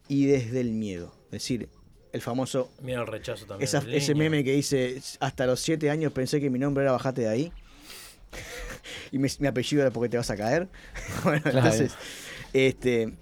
y 0.07 0.25
desde 0.25 0.59
el 0.61 0.71
miedo. 0.71 1.13
Es 1.25 1.31
decir, 1.31 1.69
el 2.13 2.21
famoso, 2.21 2.71
Mira 2.81 3.01
el 3.01 3.07
rechazo 3.07 3.45
también. 3.45 3.65
esa- 3.67 3.85
ese 3.91 4.15
meme 4.15 4.43
que 4.43 4.53
dice, 4.53 5.01
hasta 5.19 5.45
los 5.45 5.59
7 5.59 5.89
años 5.89 6.11
pensé 6.13 6.39
que 6.39 6.49
mi 6.49 6.57
nombre 6.59 6.83
era 6.83 6.91
Bajate 6.93 7.21
de 7.21 7.29
ahí. 7.29 7.51
y 9.11 9.17
mi, 9.19 9.27
mi 9.39 9.47
apellido 9.47 9.81
era 9.81 9.91
porque 9.91 10.09
te 10.09 10.17
vas 10.17 10.29
a 10.29 10.37
caer. 10.37 10.67
bueno, 11.23 11.41
Claro. 11.41 11.57
entonces, 11.59 11.93
este, 12.53 13.13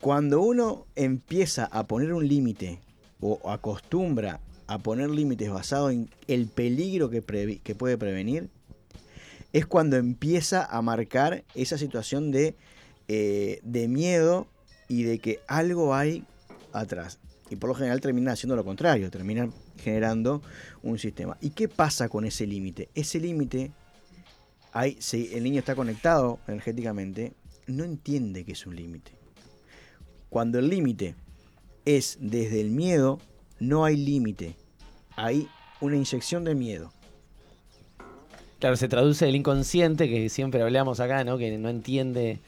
cuando 0.00 0.40
uno 0.40 0.86
empieza 0.96 1.64
a 1.66 1.86
poner 1.86 2.12
un 2.12 2.26
límite 2.28 2.80
o 3.20 3.50
acostumbra 3.50 4.40
a 4.66 4.78
poner 4.78 5.10
límites 5.10 5.50
basado 5.50 5.90
en 5.90 6.08
el 6.26 6.46
peligro 6.46 7.10
que, 7.10 7.60
que 7.62 7.74
puede 7.74 7.98
prevenir, 7.98 8.48
es 9.52 9.66
cuando 9.66 9.96
empieza 9.96 10.64
a 10.64 10.82
marcar 10.82 11.44
esa 11.54 11.78
situación 11.78 12.30
de, 12.32 12.56
eh, 13.08 13.60
de 13.62 13.88
miedo 13.88 14.48
y 14.88 15.04
de 15.04 15.18
que 15.20 15.40
algo 15.46 15.94
hay 15.94 16.24
atrás. 16.72 17.18
Y 17.50 17.56
por 17.56 17.68
lo 17.68 17.74
general 17.74 18.00
termina 18.00 18.32
haciendo 18.32 18.56
lo 18.56 18.64
contrario, 18.64 19.10
termina 19.10 19.48
generando 19.78 20.42
un 20.82 20.98
sistema. 20.98 21.36
¿Y 21.40 21.50
qué 21.50 21.68
pasa 21.68 22.08
con 22.08 22.24
ese 22.24 22.46
límite? 22.46 22.88
Ese 22.94 23.20
límite, 23.20 23.70
hay- 24.74 24.96
si 25.00 25.32
el 25.34 25.42
niño 25.44 25.60
está 25.60 25.74
conectado 25.74 26.38
energéticamente, 26.46 27.32
no 27.66 27.84
entiende 27.84 28.44
que 28.44 28.52
es 28.52 28.66
un 28.66 28.76
límite. 28.76 29.12
Cuando 30.28 30.58
el 30.58 30.68
límite 30.68 31.14
es 31.86 32.18
desde 32.20 32.60
el 32.60 32.70
miedo, 32.70 33.18
no 33.60 33.84
hay 33.86 33.96
límite. 33.96 34.56
Hay 35.16 35.48
una 35.80 35.96
inyección 35.96 36.44
de 36.44 36.54
miedo. 36.54 36.92
Claro, 38.58 38.76
se 38.76 38.88
traduce 38.88 39.28
el 39.28 39.36
inconsciente, 39.36 40.08
que 40.08 40.28
siempre 40.28 40.60
hablamos 40.62 40.98
acá, 41.00 41.22
¿no? 41.24 41.38
Que 41.38 41.56
no 41.58 41.68
entiende 41.68 42.40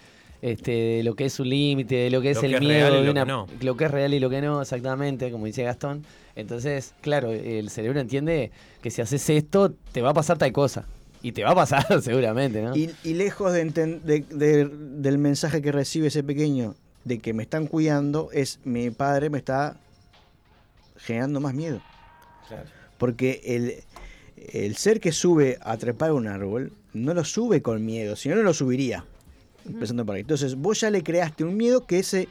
este, 0.42 0.70
de 0.70 1.02
lo 1.02 1.14
que 1.14 1.24
es 1.24 1.40
un 1.40 1.48
límite, 1.48 1.94
de 1.94 2.10
lo 2.10 2.20
que 2.20 2.30
es 2.30 2.36
Lo 2.36 2.42
el 2.44 2.52
que 2.54 2.60
miedo, 2.60 2.72
real 2.90 2.92
y 2.92 2.96
de 2.98 3.04
lo 3.04 3.10
una- 3.12 3.22
que 3.24 3.28
no. 3.28 3.46
lo 3.62 3.76
que 3.76 3.84
es 3.86 3.90
real 3.90 4.14
y 4.14 4.20
lo 4.20 4.28
que 4.30 4.40
no, 4.42 4.60
exactamente, 4.60 5.30
como 5.30 5.46
dice 5.46 5.62
Gastón. 5.62 6.04
Entonces, 6.34 6.92
claro, 7.00 7.32
el 7.32 7.70
cerebro 7.70 8.00
entiende 8.00 8.50
que 8.82 8.90
si 8.90 9.00
haces 9.00 9.28
esto, 9.30 9.72
te 9.92 10.02
va 10.02 10.10
a 10.10 10.14
pasar 10.14 10.36
tal 10.38 10.52
cosa. 10.52 10.86
Y 11.22 11.32
te 11.32 11.42
va 11.44 11.50
a 11.50 11.54
pasar 11.54 12.00
seguramente, 12.02 12.62
¿no? 12.62 12.76
Y, 12.76 12.90
y 13.04 13.14
lejos 13.14 13.52
de 13.52 13.64
de- 13.64 14.24
de- 14.30 14.68
del 14.70 15.18
mensaje 15.18 15.60
que 15.62 15.72
recibe 15.72 16.08
ese 16.08 16.22
pequeño 16.22 16.74
de 17.04 17.18
que 17.18 17.32
me 17.32 17.42
están 17.44 17.66
cuidando, 17.66 18.30
es 18.32 18.58
mi 18.64 18.90
padre 18.90 19.30
me 19.30 19.38
está 19.38 19.76
generando 20.98 21.40
más 21.40 21.54
miedo. 21.54 21.80
Porque 22.98 23.40
el, 23.44 23.74
el 24.52 24.76
ser 24.76 25.00
que 25.00 25.12
sube 25.12 25.58
a 25.62 25.76
trepar 25.76 26.12
un 26.12 26.26
árbol 26.26 26.72
no 26.92 27.12
lo 27.14 27.24
sube 27.24 27.60
con 27.62 27.84
miedo, 27.84 28.16
si 28.16 28.28
no, 28.28 28.36
no 28.36 28.42
lo 28.42 28.54
subiría. 28.54 29.04
Empezando 29.66 30.06
por 30.06 30.14
ahí. 30.14 30.20
Entonces, 30.22 30.54
vos 30.54 30.80
ya 30.80 30.90
le 30.90 31.02
creaste 31.02 31.42
un 31.44 31.56
miedo 31.56 31.86
que 31.86 31.98
ese, 31.98 32.28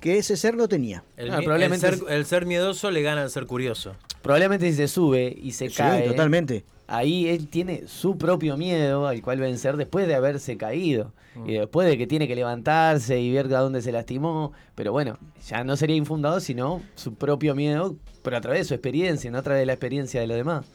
que 0.00 0.18
ese 0.18 0.36
ser 0.36 0.54
no 0.54 0.68
tenía. 0.68 1.02
El, 1.16 1.28
probablemente 1.42 1.88
ser, 1.90 1.98
el 2.08 2.26
ser 2.26 2.44
miedoso 2.46 2.90
le 2.90 3.02
gana 3.02 3.22
al 3.22 3.30
ser 3.30 3.46
curioso. 3.46 3.96
Probablemente 4.22 4.70
si 4.70 4.76
se 4.76 4.88
sube 4.88 5.34
y 5.42 5.52
se 5.52 5.68
Sí, 5.70 5.76
cae. 5.76 6.06
totalmente. 6.08 6.64
Ahí 6.86 7.28
él 7.28 7.48
tiene 7.48 7.86
su 7.86 8.18
propio 8.18 8.56
miedo 8.56 9.06
al 9.06 9.22
cual 9.22 9.38
vencer 9.40 9.76
después 9.76 10.06
de 10.06 10.14
haberse 10.14 10.56
caído. 10.56 11.12
Mm. 11.34 11.48
Y 11.48 11.54
después 11.54 11.88
de 11.88 11.96
que 11.96 12.06
tiene 12.06 12.28
que 12.28 12.36
levantarse 12.36 13.20
y 13.20 13.32
ver 13.32 13.46
a 13.54 13.60
dónde 13.60 13.80
se 13.82 13.90
lastimó. 13.90 14.52
Pero 14.74 14.92
bueno, 14.92 15.18
ya 15.48 15.64
no 15.64 15.76
sería 15.76 15.96
infundado, 15.96 16.40
sino 16.40 16.82
su 16.94 17.14
propio 17.14 17.54
miedo, 17.54 17.96
pero 18.22 18.36
a 18.36 18.40
través 18.40 18.60
de 18.60 18.64
su 18.66 18.74
experiencia, 18.74 19.30
no 19.30 19.38
a 19.38 19.42
través 19.42 19.60
de 19.62 19.66
la 19.66 19.72
experiencia 19.72 20.20
de 20.20 20.26
los 20.26 20.36
demás. 20.36 20.66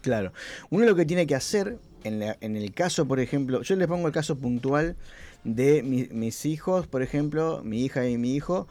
Claro. 0.00 0.32
Uno 0.70 0.86
lo 0.86 0.94
que 0.94 1.04
tiene 1.04 1.26
que 1.26 1.34
hacer, 1.34 1.78
en, 2.04 2.20
la- 2.20 2.36
en 2.40 2.56
el 2.56 2.72
caso, 2.72 3.06
por 3.06 3.20
ejemplo, 3.20 3.62
yo 3.62 3.76
les 3.76 3.88
pongo 3.88 4.06
el 4.06 4.12
caso 4.12 4.36
puntual 4.38 4.96
de 5.44 5.82
mi- 5.82 6.08
mis 6.10 6.46
hijos, 6.46 6.86
por 6.86 7.02
ejemplo, 7.02 7.60
mi 7.64 7.82
hija 7.84 8.08
y 8.08 8.16
mi 8.16 8.34
hijo, 8.34 8.66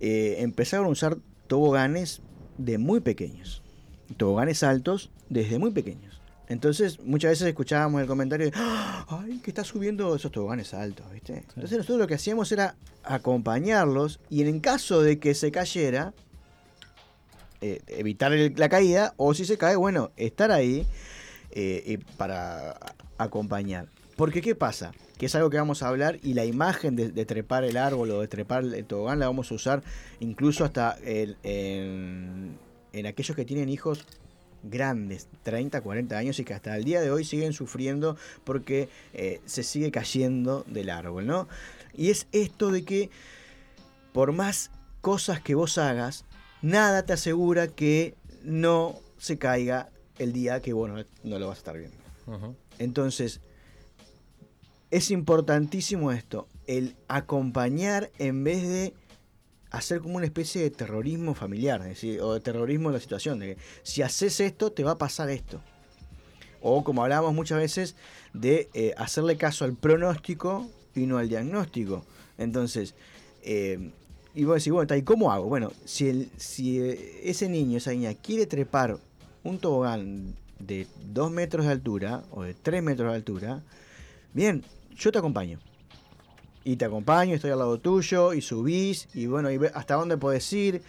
eh, 0.00 0.36
empezaron 0.38 0.86
a 0.86 0.90
usar 0.90 1.16
toboganes 1.48 2.20
de 2.58 2.78
muy 2.78 3.00
pequeños. 3.00 3.62
Toboganes 4.16 4.62
altos 4.62 5.10
desde 5.28 5.58
muy 5.58 5.70
pequeños. 5.72 6.07
Entonces, 6.48 6.98
muchas 7.00 7.30
veces 7.32 7.48
escuchábamos 7.48 8.00
el 8.00 8.06
comentario 8.06 8.46
de, 8.46 8.52
"Ah, 8.56 9.04
ay, 9.08 9.38
que 9.38 9.50
está 9.50 9.64
subiendo 9.64 10.14
esos 10.16 10.32
toboganes 10.32 10.72
altos, 10.74 11.04
¿viste? 11.12 11.34
Entonces 11.48 11.72
nosotros 11.78 11.98
lo 11.98 12.06
que 12.06 12.14
hacíamos 12.14 12.50
era 12.52 12.74
acompañarlos 13.04 14.18
y 14.30 14.40
en 14.42 14.48
el 14.48 14.60
caso 14.60 15.02
de 15.02 15.18
que 15.18 15.34
se 15.34 15.50
cayera, 15.50 16.14
eh, 17.60 17.80
evitar 17.88 18.32
el- 18.32 18.54
la 18.56 18.68
caída 18.68 19.14
o 19.16 19.34
si 19.34 19.44
se 19.44 19.58
cae, 19.58 19.76
bueno, 19.76 20.10
estar 20.16 20.50
ahí 20.50 20.86
eh, 21.50 21.98
para 22.18 22.78
acompañar. 23.16 23.88
Porque 24.16 24.42
¿qué 24.42 24.54
pasa? 24.54 24.92
Que 25.16 25.26
es 25.26 25.34
algo 25.34 25.48
que 25.50 25.56
vamos 25.56 25.82
a 25.82 25.88
hablar 25.88 26.18
y 26.22 26.34
la 26.34 26.44
imagen 26.44 26.94
de, 26.94 27.10
de 27.10 27.24
trepar 27.24 27.64
el 27.64 27.76
árbol 27.78 28.10
o 28.10 28.20
de 28.20 28.28
trepar 28.28 28.62
el 28.64 28.84
tobogán 28.84 29.18
la 29.18 29.26
vamos 29.26 29.50
a 29.50 29.54
usar 29.54 29.82
incluso 30.20 30.64
hasta 30.64 30.98
el- 31.04 31.36
en, 31.42 32.56
en 32.92 33.06
aquellos 33.06 33.34
que 33.34 33.44
tienen 33.44 33.68
hijos 33.70 34.04
grandes, 34.62 35.28
30, 35.42 35.80
40 35.80 36.16
años 36.16 36.38
y 36.38 36.44
que 36.44 36.54
hasta 36.54 36.76
el 36.76 36.84
día 36.84 37.00
de 37.00 37.10
hoy 37.10 37.24
siguen 37.24 37.52
sufriendo 37.52 38.16
porque 38.44 38.88
eh, 39.14 39.40
se 39.46 39.62
sigue 39.62 39.90
cayendo 39.90 40.64
del 40.66 40.90
árbol, 40.90 41.26
¿no? 41.26 41.48
Y 41.94 42.10
es 42.10 42.26
esto 42.32 42.70
de 42.70 42.84
que 42.84 43.10
por 44.12 44.32
más 44.32 44.70
cosas 45.00 45.40
que 45.40 45.54
vos 45.54 45.78
hagas, 45.78 46.24
nada 46.62 47.04
te 47.04 47.12
asegura 47.12 47.68
que 47.68 48.14
no 48.42 48.96
se 49.18 49.38
caiga 49.38 49.90
el 50.18 50.32
día 50.32 50.60
que 50.60 50.72
vos 50.72 50.90
no, 50.90 51.38
lo 51.38 51.46
vas 51.46 51.56
a 51.56 51.60
estar 51.60 51.78
viendo. 51.78 51.96
Entonces, 52.78 53.40
es 54.90 55.10
importantísimo 55.10 56.12
esto, 56.12 56.48
el 56.66 56.96
acompañar 57.08 58.10
en 58.18 58.44
vez 58.44 58.62
de 58.62 58.94
hacer 59.70 60.00
como 60.00 60.16
una 60.16 60.26
especie 60.26 60.62
de 60.62 60.70
terrorismo 60.70 61.34
familiar, 61.34 61.82
o 62.20 62.34
de 62.34 62.40
terrorismo 62.40 62.88
de 62.90 62.94
la 62.94 63.00
situación, 63.00 63.38
de 63.38 63.54
que 63.54 63.60
si 63.82 64.02
haces 64.02 64.40
esto, 64.40 64.72
te 64.72 64.84
va 64.84 64.92
a 64.92 64.98
pasar 64.98 65.30
esto. 65.30 65.60
O 66.60 66.82
como 66.84 67.02
hablábamos 67.02 67.34
muchas 67.34 67.58
veces, 67.58 67.94
de 68.32 68.68
eh, 68.74 68.94
hacerle 68.96 69.36
caso 69.36 69.64
al 69.64 69.74
pronóstico 69.74 70.66
y 70.94 71.06
no 71.06 71.18
al 71.18 71.28
diagnóstico. 71.28 72.04
Entonces, 72.36 72.94
eh, 73.42 73.90
y 74.34 74.44
vos 74.44 74.56
decís, 74.56 74.72
bueno, 74.72 74.94
¿y 74.94 75.02
cómo 75.02 75.32
hago? 75.32 75.46
Bueno, 75.48 75.72
si, 75.84 76.08
el, 76.08 76.30
si 76.36 76.80
eh, 76.80 77.20
ese 77.24 77.48
niño, 77.48 77.78
esa 77.78 77.90
niña 77.90 78.14
quiere 78.14 78.46
trepar 78.46 78.98
un 79.42 79.58
tobogán 79.58 80.36
de 80.58 80.86
2 81.12 81.30
metros 81.30 81.66
de 81.66 81.72
altura 81.72 82.24
o 82.30 82.42
de 82.42 82.54
3 82.54 82.82
metros 82.82 83.10
de 83.10 83.16
altura, 83.16 83.62
bien, 84.32 84.64
yo 84.96 85.12
te 85.12 85.18
acompaño. 85.18 85.58
Y 86.68 86.76
te 86.76 86.84
acompaño, 86.84 87.34
estoy 87.34 87.50
al 87.50 87.60
lado 87.60 87.80
tuyo, 87.80 88.34
y 88.34 88.42
subís, 88.42 89.08
y 89.14 89.24
bueno, 89.24 89.50
y 89.50 89.56
ve 89.56 89.70
hasta 89.72 89.94
dónde 89.94 90.18
puedes 90.18 90.52
ir, 90.52 90.82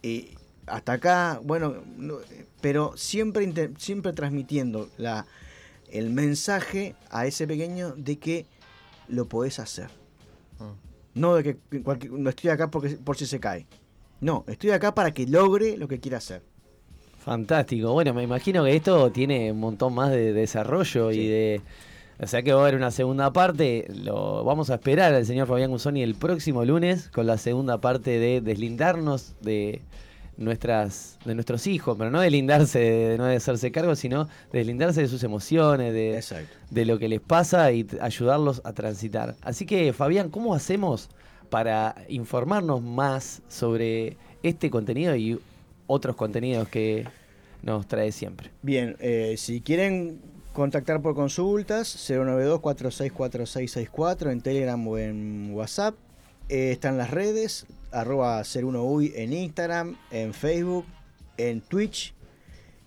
y 0.00 0.28
hasta 0.64 0.92
acá, 0.92 1.40
bueno, 1.42 1.82
no, 1.96 2.18
pero 2.60 2.96
siempre, 2.96 3.52
siempre 3.76 4.12
transmitiendo 4.12 4.88
la, 4.96 5.26
el 5.90 6.10
mensaje 6.10 6.94
a 7.10 7.26
ese 7.26 7.48
pequeño 7.48 7.94
de 7.96 8.16
que 8.20 8.46
lo 9.08 9.26
podés 9.26 9.58
hacer. 9.58 9.88
Mm. 10.60 11.18
No 11.18 11.34
de 11.34 11.42
que 11.42 11.82
cualquier- 11.82 12.12
no 12.12 12.30
estoy 12.30 12.50
acá 12.50 12.70
porque, 12.70 12.90
por 12.90 13.16
si 13.16 13.26
se 13.26 13.40
cae. 13.40 13.66
No, 14.20 14.44
estoy 14.46 14.70
acá 14.70 14.94
para 14.94 15.12
que 15.12 15.26
logre 15.26 15.76
lo 15.76 15.88
que 15.88 15.98
quiera 15.98 16.18
hacer. 16.18 16.42
Fantástico. 17.18 17.92
Bueno, 17.92 18.14
me 18.14 18.22
imagino 18.22 18.62
que 18.62 18.76
esto 18.76 19.10
tiene 19.10 19.50
un 19.50 19.58
montón 19.58 19.94
más 19.96 20.12
de 20.12 20.32
desarrollo 20.32 21.10
y 21.10 21.26
de. 21.26 21.60
O 22.20 22.26
sea 22.26 22.42
que 22.42 22.52
va 22.52 22.60
a 22.60 22.62
haber 22.62 22.76
una 22.76 22.90
segunda 22.90 23.32
parte. 23.32 23.86
Lo 23.92 24.44
vamos 24.44 24.70
a 24.70 24.74
esperar 24.74 25.14
al 25.14 25.26
señor 25.26 25.48
Fabián 25.48 25.70
Guzoni 25.70 26.02
el 26.02 26.14
próximo 26.14 26.64
lunes 26.64 27.08
con 27.08 27.26
la 27.26 27.38
segunda 27.38 27.80
parte 27.80 28.18
de 28.18 28.40
deslindarnos 28.40 29.34
de 29.40 29.82
nuestras 30.36 31.18
de 31.24 31.34
nuestros 31.34 31.66
hijos, 31.66 31.96
pero 31.98 32.10
no 32.10 32.20
deslindarse 32.20 32.78
de 32.78 33.18
no 33.18 33.26
de 33.26 33.36
hacerse 33.36 33.72
cargo, 33.72 33.96
sino 33.96 34.28
deslindarse 34.52 35.02
de 35.02 35.08
sus 35.08 35.22
emociones, 35.24 35.92
de, 35.92 36.16
Exacto. 36.16 36.54
de 36.70 36.84
lo 36.84 36.98
que 36.98 37.08
les 37.08 37.20
pasa 37.20 37.70
y 37.72 37.86
ayudarlos 38.00 38.62
a 38.64 38.72
transitar. 38.72 39.36
Así 39.42 39.66
que, 39.66 39.92
Fabián, 39.92 40.30
¿cómo 40.30 40.54
hacemos 40.54 41.08
para 41.50 41.94
informarnos 42.08 42.82
más 42.82 43.42
sobre 43.48 44.16
este 44.42 44.70
contenido 44.70 45.14
y 45.16 45.38
otros 45.86 46.16
contenidos 46.16 46.68
que 46.68 47.06
nos 47.62 47.86
trae 47.86 48.12
siempre? 48.12 48.50
Bien, 48.62 48.96
eh, 49.00 49.34
si 49.36 49.60
quieren 49.60 50.20
contactar 50.54 51.02
por 51.02 51.14
consultas, 51.14 51.94
092-464664 52.08 54.32
en 54.32 54.40
Telegram 54.40 54.88
o 54.88 54.96
en 54.96 55.50
WhatsApp. 55.52 55.94
Eh, 56.48 56.70
están 56.70 56.96
las 56.96 57.10
redes, 57.10 57.66
arroba 57.90 58.40
01uy 58.40 59.12
en 59.16 59.34
Instagram, 59.34 59.98
en 60.10 60.32
Facebook, 60.32 60.86
en 61.36 61.60
Twitch 61.60 62.13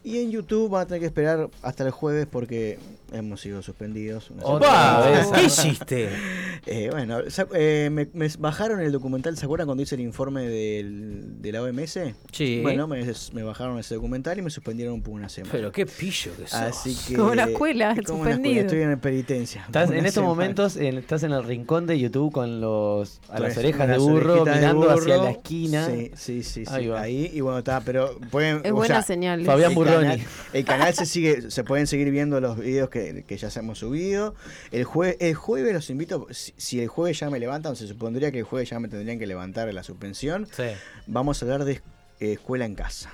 y 0.08 0.20
en 0.20 0.32
YouTube. 0.32 0.70
Van 0.70 0.84
a 0.84 0.86
tener 0.88 1.00
que 1.02 1.06
esperar 1.08 1.50
hasta 1.62 1.84
el 1.86 1.92
jueves 1.92 2.28
porque 2.30 2.80
hemos 3.14 3.40
sido 3.42 3.62
suspendidos. 3.62 4.32
una 4.32 5.00
vez. 5.00 5.28
¿Qué 5.36 5.44
hiciste? 5.44 6.10
Eh, 6.66 6.90
bueno, 6.92 7.20
eh, 7.54 7.90
me, 7.92 8.08
me 8.14 8.28
bajaron 8.40 8.82
el 8.82 8.92
documental, 8.92 9.38
¿se 9.38 9.46
acuerdan 9.46 9.68
cuando 9.68 9.84
hice 9.84 9.96
el 9.96 10.02
informe 10.02 10.42
del, 10.48 11.42
de 11.42 11.52
la 11.52 11.62
OMS? 11.62 12.00
Sí. 12.32 12.60
Bueno, 12.62 12.88
me, 12.88 13.06
me 13.34 13.44
bajaron 13.44 13.80
ese 13.80 13.96
documental 13.96 14.38
y 14.40 14.42
me 14.42 14.50
suspendieron 14.50 15.02
por 15.02 15.14
una 15.14 15.30
semana. 15.30 15.52
Pero 15.54 15.72
qué 15.72 15.86
pillo 15.86 16.32
que 16.36 16.44
sos. 16.48 16.54
Así 16.60 16.96
que, 17.08 17.16
Como 17.16 17.36
la 17.36 17.44
escuela, 17.46 17.96
como 18.06 18.26
la 18.26 18.32
escuela, 18.32 18.36
suspendido. 18.36 18.62
Estoy 18.66 18.82
en 18.82 19.00
penitencia. 19.00 19.64
Estás, 19.68 19.90
Una 19.90 19.98
en 20.00 20.06
estos 20.06 20.14
semana. 20.16 20.30
momentos 20.30 20.76
en- 20.78 20.98
estás 20.98 21.24
en 21.24 21.32
el 21.32 21.44
rincón 21.44 21.86
de 21.88 22.00
YouTube 22.00 22.32
con 22.34 22.60
los 22.60 23.22
a 23.30 23.40
las 23.40 23.58
orejas 23.58 23.88
de 23.88 23.98
burro 23.98 24.44
de 24.44 24.52
mirando 24.52 24.90
hacia 24.92 25.16
burro. 25.16 25.24
la 25.26 25.32
esquina. 25.32 25.86
Sí, 25.88 26.12
sí, 26.16 26.44
sí. 26.44 26.66
sí. 26.66 26.74
Ahí 26.74 26.90
Ahí, 26.92 27.24
va. 27.30 27.36
y 27.36 27.42
bueno, 27.42 27.60
está, 27.60 27.80
pero 27.82 28.18
pueden. 28.32 28.62
Es 28.66 28.72
o 28.72 28.76
buena 28.76 28.96
sea, 28.96 29.02
señal. 29.04 29.44
Fabián 29.46 29.72
el 29.72 29.76
Burroni. 29.76 29.97
Canal, 30.02 30.22
el 30.54 30.66
canal 30.66 30.94
se 30.94 31.06
sigue, 31.06 31.52
se 31.52 31.64
pueden 31.64 31.88
seguir 31.88 32.12
viendo 32.12 32.40
los 32.40 32.58
videos 32.58 32.90
que, 32.90 33.24
que 33.28 33.38
ya 33.38 33.50
hemos 33.56 33.80
subido. 33.80 34.36
El, 34.72 34.84
jue, 34.84 35.18
el 35.20 35.36
jueves 35.36 35.74
los 35.74 35.90
invito, 35.90 36.28
si, 36.32 36.54
si 36.58 36.80
el 36.82 36.88
jueves 36.88 37.20
ya 37.20 37.30
me 37.30 37.40
levantan, 37.40 37.76
se 37.76 37.88
supondría 37.88 38.32
que 38.32 38.40
el 38.40 38.44
jueves 38.46 38.70
ya 38.70 38.80
me 38.80 38.88
tendrían 38.88 39.20
que 39.20 39.28
levantar 39.28 39.74
la 39.74 39.84
suspensión. 39.84 40.48
Sí, 40.52 40.64
Vamos 41.08 41.42
a 41.42 41.46
hablar 41.46 41.66
de 41.66 41.82
eh, 42.20 42.34
escuela 42.34 42.66
en 42.66 42.76
casa. 42.76 43.12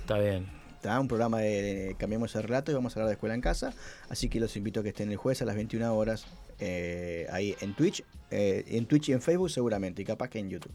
está 0.00 0.18
bien. 0.18 0.46
Está 0.76 1.00
un 1.00 1.08
programa 1.08 1.40
de, 1.40 1.62
de 1.62 1.94
Cambiamos 1.98 2.36
el 2.36 2.42
Relato 2.44 2.70
y 2.70 2.74
vamos 2.74 2.94
a 2.96 3.00
hablar 3.00 3.08
de 3.08 3.14
escuela 3.14 3.34
en 3.34 3.40
casa. 3.40 3.74
Así 4.08 4.28
que 4.28 4.38
los 4.38 4.56
invito 4.56 4.80
a 4.80 4.82
que 4.82 4.90
estén 4.90 5.10
el 5.10 5.16
jueves 5.16 5.42
a 5.42 5.44
las 5.44 5.56
21 5.56 5.92
horas 5.96 6.26
eh, 6.60 7.26
ahí 7.32 7.56
en 7.60 7.74
Twitch. 7.74 8.04
eh, 8.30 8.64
en 8.68 8.86
Twitch 8.86 9.08
y 9.08 9.12
en 9.12 9.20
Facebook 9.20 9.50
seguramente, 9.50 10.02
y 10.02 10.04
capaz 10.04 10.28
que 10.28 10.38
en 10.38 10.48
YouTube. 10.50 10.70